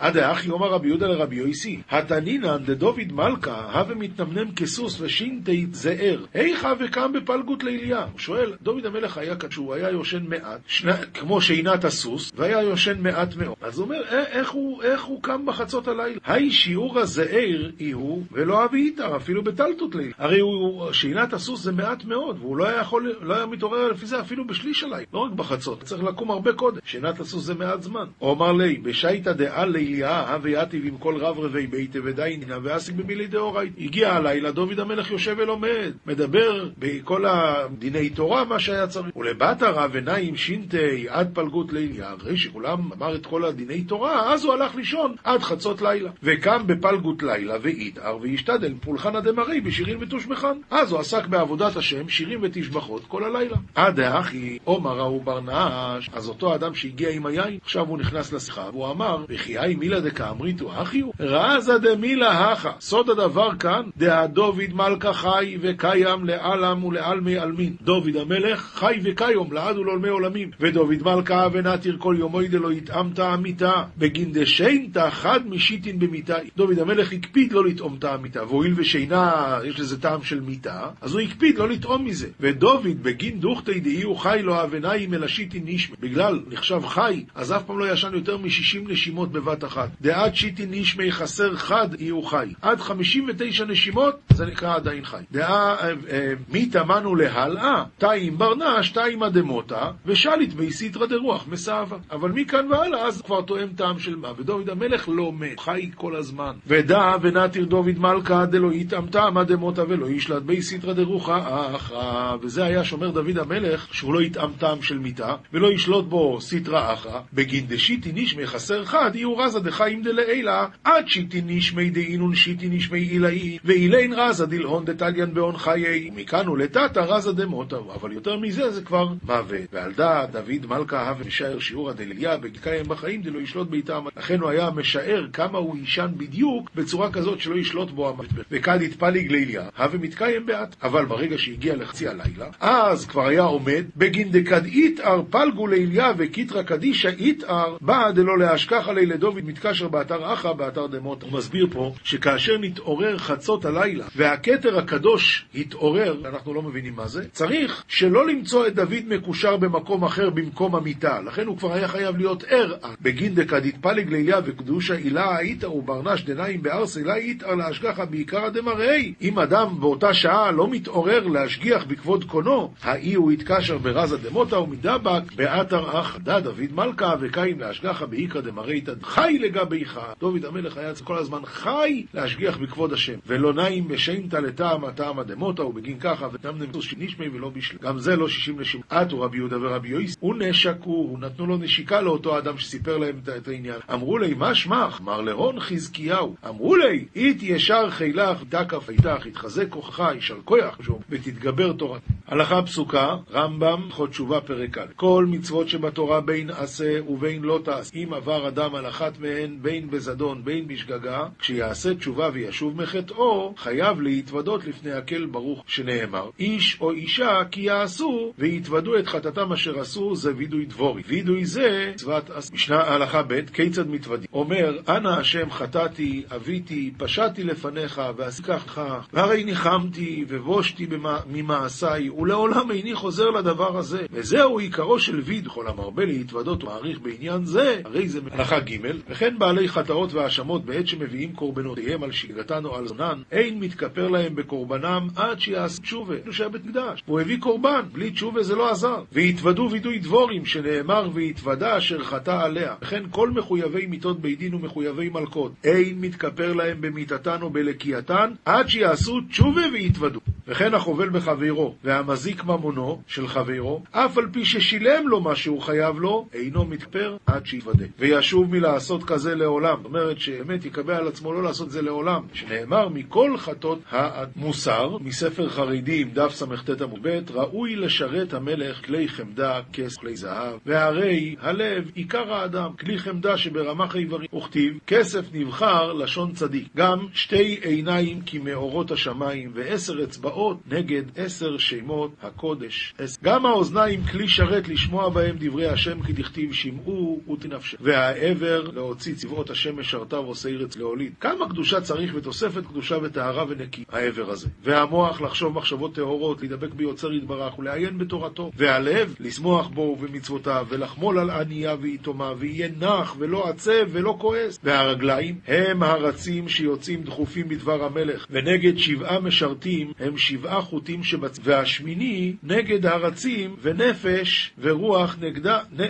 עד 0.00 0.16
האחי 0.16 0.50
אומר 0.50 0.68
רבי 0.68 0.88
יהודה 0.88 1.06
לרבי 1.06 1.36
יויסי, 1.36 1.80
התנינן 1.90 2.64
דדוד 2.64 3.12
מלכה, 3.12 3.70
הווה 3.72 3.94
מתנמנם 3.94 4.52
כסוס 4.52 5.00
ושינתי 5.00 5.66
זער, 5.72 6.24
היכא 6.34 6.74
וקם 6.80 7.12
בפלגות 7.12 7.64
ליליה. 7.64 8.04
הוא 8.12 8.18
שואל, 8.18 8.52
דוד 8.62 8.86
המלך 8.86 9.18
היה 9.18 9.36
כשהוא 9.36 9.74
היה 9.74 9.90
יושן 9.90 10.24
מעט, 10.28 10.60
שני, 10.66 10.92
כמו 11.14 11.40
שינת 11.40 11.84
הסוס, 11.84 12.32
והיה 12.36 12.62
יושן 12.62 13.02
מעט 13.02 13.36
מאוד. 13.36 13.56
אז 13.60 13.78
הוא 13.78 13.84
אומר, 13.84 14.02
איך 14.10 14.50
הוא, 14.50 14.82
איך 14.82 15.04
הוא 15.04 15.22
קם 15.22 15.46
בחצות 15.46 15.88
הלילה? 15.88 16.18
היי 16.24 16.50
שיעור 16.50 16.98
הזער 16.98 17.70
היא 17.78 17.96
ולא 18.32 18.64
אבי 18.64 18.82
איתר, 18.82 19.16
אפילו 19.16 19.44
בטלטות 19.44 19.94
לילה. 19.94 20.12
הרי 20.18 20.40
הוא, 20.40 20.92
שינת 20.92 21.32
הסוס 21.32 21.62
זה 21.62 21.72
מעט 21.72 22.04
מאוד, 22.04 22.36
והוא 22.40 22.56
לא 22.56 22.66
היה 22.66 22.80
יכול, 22.80 23.14
לא 23.20 23.34
היה 23.34 23.46
מתעורר 23.46 23.88
לפי 23.88 24.06
זה 24.06 24.20
אפילו 24.20 24.46
בשליש 24.46 24.82
הלילה, 24.82 25.04
לא 25.14 25.18
רק 25.18 25.32
בחצות, 25.32 25.82
צריך 25.82 26.02
לקום 26.02 26.30
הרבה 26.30 26.52
קודם. 26.52 26.78
שינת 26.84 27.20
הסוס 27.20 27.44
זה 27.44 27.54
מעט 27.54 27.82
זמן. 27.82 28.06
הוא 28.18 28.32
אמר 28.32 28.52
לי, 28.52 28.76
בשייתא 28.76 29.32
דעה 29.32 29.66
ליליה, 29.90 30.32
הווה 30.32 30.62
יתיב 30.62 30.86
עם 30.86 30.98
כל 30.98 31.16
רב 31.16 31.38
רבי 31.38 31.66
ביתה 31.66 31.98
ודיינה, 32.04 32.56
ואסיק 32.62 32.94
במילי 32.94 33.26
דאורייתא. 33.26 33.80
הגיע 33.80 34.12
הלילה, 34.12 34.50
דוד 34.50 34.80
המלך 34.80 35.10
יושב 35.10 35.36
ולומד, 35.38 35.92
מדבר 36.06 36.68
בכל 36.78 37.24
הדיני 37.26 38.10
תורה, 38.10 38.44
מה 38.44 38.58
שהיה 38.58 38.86
צריך. 38.86 39.16
ולבת 39.16 39.62
הרב 39.62 39.94
עיניים 39.94 40.36
שינתי 40.36 41.06
עד 41.08 41.30
פלגות 41.34 41.72
ליליה, 41.72 42.14
אחרי 42.14 42.36
שכולם 42.36 42.92
אמר 42.92 43.14
את 43.14 43.26
כל 43.26 43.44
הדיני 43.44 43.84
תורה, 43.84 44.32
אז 44.32 44.44
הוא 44.44 44.52
הלך 44.52 44.74
לישון 44.74 45.14
עד 45.24 45.40
חצות 45.40 45.82
לילה. 45.82 46.10
וקם 46.22 46.62
בפלגות 46.66 47.22
לילה, 47.22 47.54
ויתער, 47.62 48.18
וישתדל 48.20 48.74
פולחנא 48.80 49.20
דמרי 49.20 49.60
בשירים 49.60 49.98
ותושבחן. 50.00 50.58
אז 50.70 50.92
הוא 50.92 51.00
עסק 51.00 51.26
בעבודת 51.26 51.76
השם, 51.76 52.08
שירים 52.08 52.38
ותשבחות 52.42 53.04
כל 53.08 53.24
הלילה. 53.24 53.56
עד 53.74 54.00
האחי, 54.00 54.58
עומר 54.64 55.00
ההוא 55.00 55.22
ברנש, 55.24 56.10
אז 56.12 56.28
אותו 56.28 56.54
אדם 56.54 56.74
שהגיע 56.74 57.10
עם 57.10 57.26
היין, 57.26 57.58
עכשיו 57.64 57.86
הוא 57.86 57.98
נכנס 57.98 58.32
לשיחה, 58.32 58.70
והוא 58.72 58.90
אמר, 58.90 59.24
וחיי 59.28 59.76
מילה 59.80 60.00
דקאמריתו 60.00 60.72
הוא, 61.02 61.12
רזה 61.20 61.78
דמילה 61.78 62.52
הכה. 62.52 62.70
סוד 62.80 63.10
הדבר 63.10 63.56
כאן, 63.56 63.82
דהדוד 63.96 64.56
מלכה 64.72 65.12
חי 65.12 65.56
וקיים 65.60 66.24
לעלם 66.24 66.84
ולעלמי 66.84 67.38
עלמין. 67.38 67.76
דוד 67.82 68.16
המלך 68.16 68.60
חי 68.74 69.00
וקיים 69.02 69.52
לעד 69.52 69.78
ולעולמי 69.78 70.08
עולמים. 70.08 70.50
ודוד 70.60 71.02
מלכה 71.04 71.46
ונתיר 71.52 71.96
כל 71.98 72.16
יומוי 72.18 72.48
דלא 72.48 72.72
יטעם 72.72 73.10
טעמיתה. 73.14 73.84
בגין 73.98 74.32
דשיינתא 74.32 75.10
חד 75.10 75.40
משיטין 75.46 75.98
במיתאי. 75.98 76.48
דוד 76.56 76.78
המלך 76.78 77.12
הקפיד 77.12 77.52
לא 77.52 77.64
לטעום 77.64 77.96
טעמיתה, 78.00 78.44
והואיל 78.44 78.72
ושינה 78.76 79.58
יש 79.64 79.80
לזה 79.80 80.00
טעם 80.00 80.22
של 80.22 80.40
מיתה, 80.40 80.88
אז 81.00 81.12
הוא 81.12 81.20
הקפיד 81.20 81.58
לא 81.58 81.68
לטעום 81.68 82.04
מזה. 82.04 82.28
ודוד 82.40 83.02
בגין 83.02 83.40
דוכתא 83.40 83.78
דאי 83.78 84.02
הוא 84.02 84.16
חי 84.16 84.40
לו 84.42 84.62
אבנאי 84.62 85.06
מלשיטין 85.06 85.62
נשמע. 85.66 85.96
בגלל 86.00 86.40
נחשב 86.50 86.82
חי, 86.86 87.24
אז 87.34 87.52
אף 87.52 87.62
פעם 87.62 87.78
לא 87.78 87.92
ישן 87.92 88.14
יותר 88.14 88.36
מ-60 88.36 88.92
נשימות 88.92 89.32
בבת. 89.32 89.69
דעד 90.00 90.34
שיתין 90.34 90.68
נשמי 90.70 91.12
חסר 91.12 91.56
חד 91.56 91.88
איהו 91.98 92.22
חי. 92.22 92.52
עד 92.62 92.80
59 92.80 93.64
נשימות 93.64 94.14
זה 94.30 94.46
נקרא 94.46 94.74
עדיין 94.74 95.04
חי. 95.04 95.22
דעד 95.32 95.76
אה, 95.80 95.92
אה, 96.10 96.66
תמן 96.72 97.14
ולהלאה, 97.14 97.84
טעים 97.98 98.38
בר 98.38 98.55
נש, 98.55 98.90
טעמא 98.90 99.22
דמותא, 99.22 99.90
ושליט 100.06 100.52
ביה 100.52 100.72
סיטרא 100.72 101.06
דרוח 101.06 101.46
מסאבא. 101.48 101.96
אבל 102.10 102.30
מכאן 102.30 102.72
והלאה 102.72 103.06
אז 103.06 103.22
כבר 103.22 103.42
טועם 103.42 103.68
טעם 103.76 103.98
של 103.98 104.16
מוות. 104.16 104.28
ודוד 104.36 104.70
המלך 104.70 105.08
לא 105.08 105.32
מת, 105.32 105.60
חי 105.60 105.90
כל 105.94 106.16
הזמן. 106.16 106.52
ודא 106.66 107.12
נטיר 107.22 107.64
דוד 107.64 107.98
מלכא 107.98 108.46
דלא 108.46 108.70
טעם 109.10 109.38
טעמא 109.38 109.58
דמותא 109.58 109.82
ולא 109.88 110.06
ישלט 110.06 110.42
ביה 110.42 110.62
סיטרא 110.62 110.92
דרוחא 110.92 111.76
אחרא. 111.76 112.36
וזה 112.42 112.64
היה 112.64 112.84
שאומר 112.84 113.10
דוד 113.10 113.38
המלך 113.38 113.94
שהוא 113.94 114.14
לא 114.14 114.20
טעם 114.58 114.82
של 114.82 114.98
מיתה, 114.98 115.34
ולא 115.52 115.72
ישלוט 115.72 116.04
בו 116.04 116.40
סיטרא 116.40 116.92
אחרא. 116.92 117.20
בגין 117.32 117.66
דשיתין 117.66 118.12
נשמי 118.14 118.46
חסר 118.46 118.84
חד, 118.84 119.10
איהו 119.14 119.36
רזא 119.50 119.60
דחיים 119.60 120.02
דלעילה, 120.02 120.66
עד 120.84 121.08
שיתין 121.08 121.42
נשמי 121.44 121.90
דאינון 121.90 122.34
שיתין 122.34 122.68
נשמי 122.68 122.98
עילאי, 122.98 123.58
ואילין 123.64 124.12
רזא 124.12 124.46
דלהון 124.46 124.84
דתליין 124.84 125.34
בהון 125.34 125.56
חיי. 125.56 126.10
מכאן 126.16 126.48
ולתתא 126.48 127.00
רזא 127.00 127.32
דמותא. 127.32 127.76
אבל 127.94 128.12
יותר 128.12 128.36
מזה 128.36 128.70
זה 128.70 128.82
כבר 128.82 129.08
מוות. 129.22 129.60
ועל 129.72 129.92
דא 129.92 130.32
דוד 130.32 130.66
מלכה 130.68 131.08
הווה 131.08 131.26
משער 131.26 131.58
שיעורא 131.58 131.92
דליליה 131.92 132.36
בקיים 132.36 132.84
בחיים 132.88 133.22
דלא 133.22 133.38
ישלוט 133.38 133.68
ביתם. 133.68 134.04
לכן 134.16 134.40
הוא 134.40 134.50
היה 134.50 134.70
משער 134.70 135.26
כמה 135.32 135.58
הוא 135.58 135.76
יישן 135.76 136.08
בדיוק 136.16 136.70
בצורה 136.74 137.12
כזאת 137.12 137.40
שלא 137.40 137.56
ישלוט 137.56 137.90
בו 137.90 138.08
המוות. 138.08 138.26
וכד 138.50 138.82
יתפליג 138.82 139.32
ליליה, 139.32 139.68
הווה 139.78 139.98
מתקיים 139.98 140.46
באט. 140.46 140.76
אבל 140.82 141.04
ברגע 141.04 141.38
שהגיע 141.38 141.76
לחצי 141.76 142.08
הלילה, 142.08 142.46
אז 142.60 143.06
כבר 143.06 143.26
היה 143.26 143.42
עומד 143.42 143.84
בגין 143.96 144.30
דקד 144.30 144.64
איתער 144.64 145.22
פלגו 145.30 145.66
ליליה 145.66 146.12
וקיטרא 146.18 146.62
קדישא 146.62 147.08
איתער 147.08 147.76
בא 147.80 148.10
דלא 148.10 148.38
להשכח 148.38 148.88
עלי 148.88 149.06
לדוד 149.40 149.50
מתקשר 149.50 149.88
באתר 149.88 150.32
אחא 150.34 150.52
באתר 150.52 150.86
דמות. 150.86 151.22
הוא 151.22 151.32
מסביר 151.32 151.66
פה 151.72 151.92
שכאשר 152.04 152.58
נתעורר 152.58 153.18
חצות 153.18 153.64
הלילה 153.64 154.04
והכתר 154.16 154.78
הקדוש 154.78 155.46
התעורר, 155.54 156.16
אנחנו 156.24 156.54
לא 156.54 156.62
מבינים 156.62 156.94
מה 156.96 157.08
זה, 157.08 157.28
צריך 157.32 157.84
שלא 157.88 158.26
למצוא 158.26 158.66
את 158.66 158.74
דוד 158.74 159.04
מקושר 159.06 159.56
במקום 159.56 160.04
אחר 160.04 160.30
במקום 160.30 160.74
המיטה. 160.74 161.20
לכן 161.20 161.46
הוא 161.46 161.58
כבר 161.58 161.72
היה 161.72 161.88
חייב 161.88 162.16
להיות 162.16 162.44
ער. 162.48 162.74
בגין 163.02 163.34
דקד 163.34 163.66
יתפלג 163.66 164.10
ליליה 164.10 164.40
וקדושה 164.44 164.94
הילה 164.94 165.38
איתער 165.38 165.74
וברנש 165.74 166.22
דנאים 166.22 166.62
בארסלה 166.62 167.14
איתער 167.14 167.54
להשגחה 167.54 168.04
בעיקרא 168.04 168.48
דמראי. 168.48 169.14
אם 169.22 169.38
אדם 169.38 169.80
באותה 169.80 170.14
שעה 170.14 170.50
לא 170.50 170.70
מתעורר 170.70 171.26
להשגיח 171.26 171.84
בכבוד 171.84 172.24
קונו, 172.24 172.72
האי 172.82 173.14
הוא 173.14 173.32
יתקשר 173.32 173.78
ברזה 173.78 174.16
דמותה 174.16 174.58
ומדבק 174.58 175.22
באתר 175.36 176.00
אח 176.00 176.18
דא 176.18 176.40
דוד 176.40 176.72
מלכה 176.74 177.14
וקיים 177.20 177.60
להשגחה 177.60 178.06
בעיקרא 178.06 178.40
דמראי 178.40 178.80
תד 178.80 179.02
חי 179.30 179.38
לגביך. 179.38 180.00
דוד 180.20 180.44
המלך 180.44 180.76
היה 180.76 180.92
כל 181.04 181.18
הזמן 181.18 181.40
חי 181.44 182.04
להשגיח 182.14 182.56
בכבוד 182.56 182.92
השם. 182.92 183.18
ולא 183.26 183.52
נעים 183.52 183.88
בשיימתא 183.88 184.36
לטעם 184.36 184.84
הטעם 184.84 185.18
הדמותה 185.18 185.64
ובגין 185.64 185.98
ככה 185.98 186.28
ותם 186.32 186.58
נמצאו 186.58 186.82
שנשמי 186.82 187.28
ולא 187.28 187.48
בשל. 187.48 187.76
גם 187.82 187.98
זה 187.98 188.16
לא 188.16 188.28
שישים 188.28 188.60
נשימות. 188.60 188.86
עטו 188.90 189.20
רבי 189.20 189.36
יהודה 189.36 189.56
ורבי 189.60 189.88
יויס 189.88 190.16
ונשקו, 190.22 191.16
נתנו 191.20 191.46
לו 191.46 191.56
נשיקה 191.56 192.00
לאותו 192.00 192.38
אדם 192.38 192.58
שסיפר 192.58 192.98
להם 192.98 193.20
את 193.36 193.48
העניין. 193.48 193.80
אמרו 193.92 194.18
לי 194.18 194.34
מה 194.34 194.54
שמך? 194.54 195.00
אמר 195.00 195.20
לרון 195.20 195.60
חזקיהו. 195.60 196.34
אמרו 196.48 196.76
לי 196.76 197.04
אית 197.16 197.42
ישר 197.42 197.90
חילך 197.90 198.42
תקף 198.48 198.90
איתך 198.90 199.26
יתחזק 199.26 199.68
כוחך 199.68 200.02
יישר 200.14 200.36
כוח 200.44 200.78
ותתגבר 201.10 201.72
תורת. 201.72 202.00
הלכה 202.30 202.62
פסוקה 202.62 203.16
רמב"ם 203.32 203.82
הלכות 203.84 204.10
תשובה 204.10 204.40
פרק 204.40 204.78
א' 204.78 204.86
כל 204.96 205.26
מצוות 205.28 205.68
שבתורה 205.68 206.20
בין 206.20 206.50
עשה 206.50 206.98
ובין 207.08 207.42
לא 207.42 207.60
תעשה 207.64 207.96
אם 207.96 208.14
עבר 208.14 208.48
אדם 208.48 208.74
על 208.74 208.88
אחת 208.88 209.18
מהן 209.18 209.58
בין 209.62 209.90
בזדון 209.90 210.44
בין 210.44 210.68
בשגגה 210.68 211.26
כשיעשה 211.38 211.94
תשובה 211.94 212.30
וישוב 212.32 212.82
מחטאו 212.82 213.54
חייב 213.56 214.00
להתוודות 214.00 214.64
לפני 214.64 214.92
הקל 214.92 215.26
ברוך 215.26 215.64
שנאמר. 215.66 216.30
איש 216.38 216.78
או 216.80 216.90
אישה 216.90 217.38
כי 217.50 217.60
יעשו 217.60 218.32
ויתוודו 218.38 218.98
את 218.98 219.06
חטאתם 219.06 219.52
אשר 219.52 219.80
עשו 219.80 220.16
זה 220.16 220.32
וידוי 220.36 220.64
דבורי. 220.64 221.02
וידוי 221.06 221.44
זה 221.44 221.90
מצוות 221.94 222.30
עשה. 222.30 222.54
משנה 222.54 222.82
הלכה 222.82 223.22
ב' 223.22 223.40
כיצד 223.52 223.88
מתוודים 223.88 224.28
אומר 224.32 224.78
אנא 224.88 225.08
השם 225.08 225.50
חטאתי 225.50 226.22
אביתי 226.34 226.92
פשעתי 226.98 227.44
לפניך 227.44 228.02
ועשיתי 228.16 228.48
כך 228.48 228.80
והרי 229.12 229.44
ניחמתי 229.44 230.24
ובושתי 230.28 230.86
ממעשיי 231.26 232.08
ולעולם 232.20 232.70
איני 232.70 232.94
חוזר 232.94 233.30
לדבר 233.30 233.78
הזה. 233.78 234.06
וזהו 234.12 234.58
עיקרו 234.58 234.98
של 234.98 235.20
ויד 235.20 235.48
כל 235.48 235.68
המרבה 235.68 236.04
להתוודות 236.04 236.64
ומעריך 236.64 236.98
בעניין 237.00 237.44
זה. 237.44 237.80
הרי 237.84 238.08
זה 238.08 238.20
הלכה 238.30 238.60
ג' 238.60 238.76
וכן 239.08 239.38
בעלי 239.38 239.68
חטאות 239.68 240.12
והאשמות 240.12 240.64
בעת 240.64 240.86
שמביאים 240.86 241.32
קורבנותיהם 241.32 242.02
על 242.02 242.12
שגגתן 242.12 242.64
או 242.64 242.76
על 242.76 242.88
זונן 242.88 243.22
אין 243.32 243.60
מתכפר 243.60 244.08
להם 244.08 244.34
בקורבנם 244.34 245.08
עד 245.16 245.40
שיעשו 245.40 245.82
תשובה. 245.82 246.16
כאילו 246.16 246.32
שהיה 246.32 246.48
בית 246.48 246.64
מקדש. 246.64 247.02
הוא 247.06 247.20
הביא 247.20 247.38
קורבן 247.40 247.80
בלי 247.92 248.10
תשובה 248.10 248.42
זה 248.42 248.56
לא 248.56 248.70
עזר. 248.70 249.02
והתוודו 249.12 249.68
וידוי 249.70 249.98
דבורים 249.98 250.44
שנאמר 250.44 251.08
והתוודה 251.14 251.78
אשר 251.78 252.04
חטא 252.04 252.44
עליה. 252.44 252.74
וכן 252.82 253.02
כל 253.10 253.30
מחויבי 253.30 253.86
מיתות 253.86 254.20
בית 254.20 254.38
דין 254.38 254.54
ומחויבי 254.54 255.08
מלכות 255.08 255.52
אין 255.64 256.00
מתכפר 256.00 256.52
להם 256.52 256.80
במיתתן 256.80 257.42
או 257.42 257.50
בלקייתן 257.50 258.32
עד 258.44 258.68
שיעשו 258.68 259.20
תשובה 259.20 259.62
ויתוודו 259.72 260.20
וכן 260.48 260.74
החובל 260.74 261.08
בחברו 261.10 261.74
והמזיק 262.10 262.44
ממונו 262.44 263.02
של 263.06 263.28
חברו 263.28 263.82
אף 263.90 264.18
על 264.18 264.28
פי 264.32 264.44
ששילם 264.44 265.08
לו 265.08 265.20
מה 265.20 265.36
שהוא 265.36 265.62
חייב 265.62 265.98
לו 265.98 266.28
אינו 266.34 266.64
מתכפר 266.64 267.16
עד 267.26 267.46
שיתוודה 267.46 267.84
וישוב 267.98 268.50
מלעשות 268.50 269.04
כזה 269.04 269.34
לעולם. 269.34 269.76
זאת 269.76 269.84
אומרת 269.84 270.20
שבאמת 270.20 270.64
יקבע 270.64 270.96
על 270.96 271.08
עצמו 271.08 271.32
לא 271.32 271.42
לעשות 271.42 271.70
זה 271.70 271.82
לעולם. 271.82 272.22
שנאמר 272.32 272.88
מכל 272.88 273.36
חטות 273.36 273.78
המוסר 273.90 274.96
מספר 275.00 275.48
חרדים 275.48 276.10
דף 276.10 276.32
סט 276.34 276.80
עמוד 276.82 277.00
ב' 277.02 277.20
ראוי 277.30 277.76
לשרת 277.76 278.34
המלך 278.34 278.86
כלי 278.86 279.08
חמדה 279.08 279.60
כס 279.72 279.96
כלי 279.96 280.16
זהב. 280.16 280.58
והרי 280.66 281.36
הלב 281.40 281.90
עיקר 281.94 282.34
האדם 282.34 282.72
כלי 282.80 282.98
חמדה 282.98 283.38
שברמח 283.38 283.96
איברים 283.96 284.28
וכתיב 284.36 284.78
כסף 284.86 285.24
נבחר 285.32 285.92
לשון 285.92 286.32
צדיק. 286.32 286.68
גם 286.76 287.06
שתי 287.12 287.58
עיניים 287.62 288.20
כמאורות 288.26 288.90
השמיים 288.90 289.50
ועשר 289.54 290.04
אצבעות 290.04 290.56
נגד 290.66 291.02
עשר 291.16 291.58
שמות 291.58 291.99
הקודש. 292.22 292.94
גם 293.24 293.46
האוזניים 293.46 294.02
כלי 294.04 294.28
שרת 294.28 294.68
לשמוע 294.68 295.08
בהם 295.08 295.36
דברי 295.38 295.66
השם 295.68 296.02
כי 296.02 296.12
דכתיב 296.12 296.52
שמעו 296.52 297.20
ותנפשם. 297.32 297.76
והעבר 297.80 298.62
להוציא 298.62 299.14
צבאות 299.14 299.50
השם 299.50 299.80
משרתיו 299.80 300.18
עושה 300.18 300.48
ארץ 300.48 300.76
להוליד. 300.76 301.12
כמה 301.20 301.48
קדושה 301.48 301.80
צריך 301.80 302.12
ותוספת 302.14 302.66
קדושה 302.66 302.96
וטהרה 303.02 303.44
ונקי, 303.48 303.84
העבר 303.88 304.30
הזה. 304.30 304.48
והמוח 304.62 305.20
לחשוב 305.20 305.54
מחשבות 305.54 305.94
טהורות, 305.94 306.40
להידבק 306.40 306.74
ביוצר 306.74 307.12
יתברך 307.12 307.58
ולעיין 307.58 307.98
בתורתו. 307.98 308.50
והלב 308.56 309.14
לשמוח 309.20 309.66
בו 309.68 309.80
ובמצוותיו 309.80 310.66
ולחמול 310.68 311.18
על 311.18 311.30
ענייה 311.30 311.76
ויתומה 311.80 312.32
ויהיה 312.38 312.68
נח 312.80 313.16
ולא 313.18 313.48
עצב 313.48 313.86
ולא 313.88 314.16
כועס. 314.20 314.58
והרגליים 314.64 315.38
הם 315.46 315.82
הרצים 315.82 316.48
שיוצאים 316.48 317.02
דחופים 317.02 317.48
בדבר 317.48 317.84
המלך. 317.84 318.26
ונגד 318.30 318.78
שבעה 318.78 319.20
משרתים 319.20 319.92
הם 319.98 320.18
שבעה 320.18 320.60
חוטים 320.60 321.02
שבצ... 321.02 321.38
והשמיני 321.80 322.34
נגד 322.42 322.86
הרצים 322.86 323.56
ונפש 323.62 324.50
ורוח 324.58 325.16
נגדה, 325.20 325.58
נ... 325.72 325.80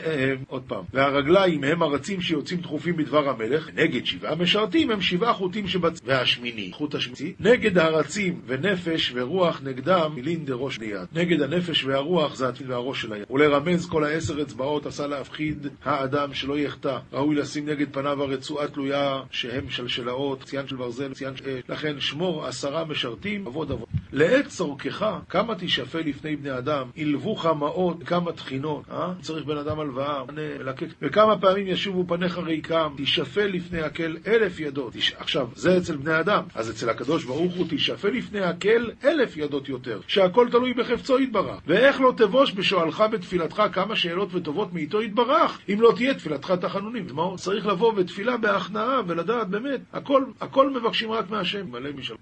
עוד 0.48 0.62
פעם, 0.66 0.84
והרגליים 0.94 1.64
הם 1.64 1.82
הרצים 1.82 2.20
שיוצאים 2.20 2.60
דחופים 2.60 2.96
בדבר 2.96 3.28
המלך, 3.28 3.68
נגד 3.74 4.06
שבעה 4.06 4.34
משרתים 4.34 4.90
הם 4.90 5.00
שבעה 5.00 5.32
חוטים 5.32 5.68
שבצ... 5.68 6.00
והשמיני, 6.04 6.70
חוט 6.72 6.94
השמיני, 6.94 7.32
נגד 7.40 7.78
הרצים 7.78 8.40
ונפש 8.46 9.12
ורוח 9.14 9.60
נגדם 9.64 10.12
מילין 10.14 10.44
דראש 10.44 10.78
ליד. 10.78 11.08
נגד 11.12 11.42
הנפש 11.42 11.84
והרוח 11.84 12.36
זה 12.36 12.48
התפיל 12.48 12.72
והראש 12.72 13.02
של 13.02 13.12
היד. 13.12 13.24
ולרמז 13.30 13.88
כל 13.88 14.04
העשר 14.04 14.42
אצבעות 14.42 14.86
עשה 14.86 15.06
להפחיד 15.06 15.66
האדם 15.84 16.34
שלא 16.34 16.58
יחטא. 16.58 16.98
ראוי 17.12 17.36
לשים 17.36 17.68
נגד 17.68 17.86
פניו 17.92 18.22
הרצועה 18.22 18.68
תלויה 18.68 19.20
שהם 19.30 19.70
שלשלאות, 19.70 20.42
ציין 20.42 20.68
של 20.68 20.76
ברזל, 20.76 21.14
ציין 21.14 21.36
של 21.36 21.44
אש. 21.44 21.62
לכן 21.68 22.00
שמור 22.00 22.46
עשרה 22.46 22.84
משרתים, 22.84 23.46
עבוד 23.46 23.72
עבוד. 23.72 23.88
לעת 24.12 24.46
צורכך, 24.46 25.06
כמה 25.28 25.54
תשאפה 25.58 25.98
לפני 25.98 26.36
בני 26.36 26.58
אדם, 26.58 26.86
ילבוך 26.96 27.46
מעות, 27.46 28.02
כמה 28.02 28.32
תחינות, 28.32 28.84
אה? 28.90 29.12
צריך 29.20 29.44
בן 29.44 29.56
אדם 29.56 29.80
הלוואה, 29.80 30.22
מלקק, 30.32 30.86
וכמה 31.02 31.38
פעמים 31.38 31.66
ישובו 31.66 32.04
פניך 32.08 32.38
ריקם, 32.38 32.94
תשאפה 32.96 33.44
לפני 33.44 33.80
הקל 33.80 34.16
אלף 34.26 34.60
ידות. 34.60 34.92
תש... 34.92 35.12
עכשיו, 35.18 35.48
זה 35.54 35.78
אצל 35.78 35.96
בני 35.96 36.20
אדם, 36.20 36.42
אז 36.54 36.70
אצל 36.70 36.90
הקדוש 36.90 37.24
ברוך 37.24 37.54
הוא 37.54 37.66
תשאפה 37.70 38.08
לפני 38.08 38.40
הקל 38.40 38.90
אלף 39.04 39.36
ידות 39.36 39.68
יותר, 39.68 40.00
שהכל 40.06 40.48
תלוי 40.50 40.74
בחפצו 40.74 41.18
יתברך. 41.18 41.60
ואיך 41.66 42.00
לא 42.00 42.12
תבוש 42.16 42.52
בשואלך 42.52 43.04
בתפילתך 43.12 43.62
כמה 43.72 43.96
שאלות 43.96 44.34
וטובות 44.34 44.72
מאיתו 44.72 45.02
יתברך, 45.02 45.58
אם 45.72 45.80
לא 45.80 45.92
תהיה 45.96 46.14
תפילתך 46.14 46.50
תחנונים. 46.60 47.06
מה 47.12 47.22
צריך 47.36 47.66
לבוא 47.66 47.92
בתפילה 47.92 48.36
בהכנעה 48.36 49.00
ולדעת 49.06 49.48
באמת, 49.48 49.80
הכל, 49.92 50.24
הכל 50.40 50.70
מבקשים 50.70 51.12
רק 51.12 51.30
מהשם, 51.30 51.70
מלא 51.70 51.90
משל... 51.96 52.14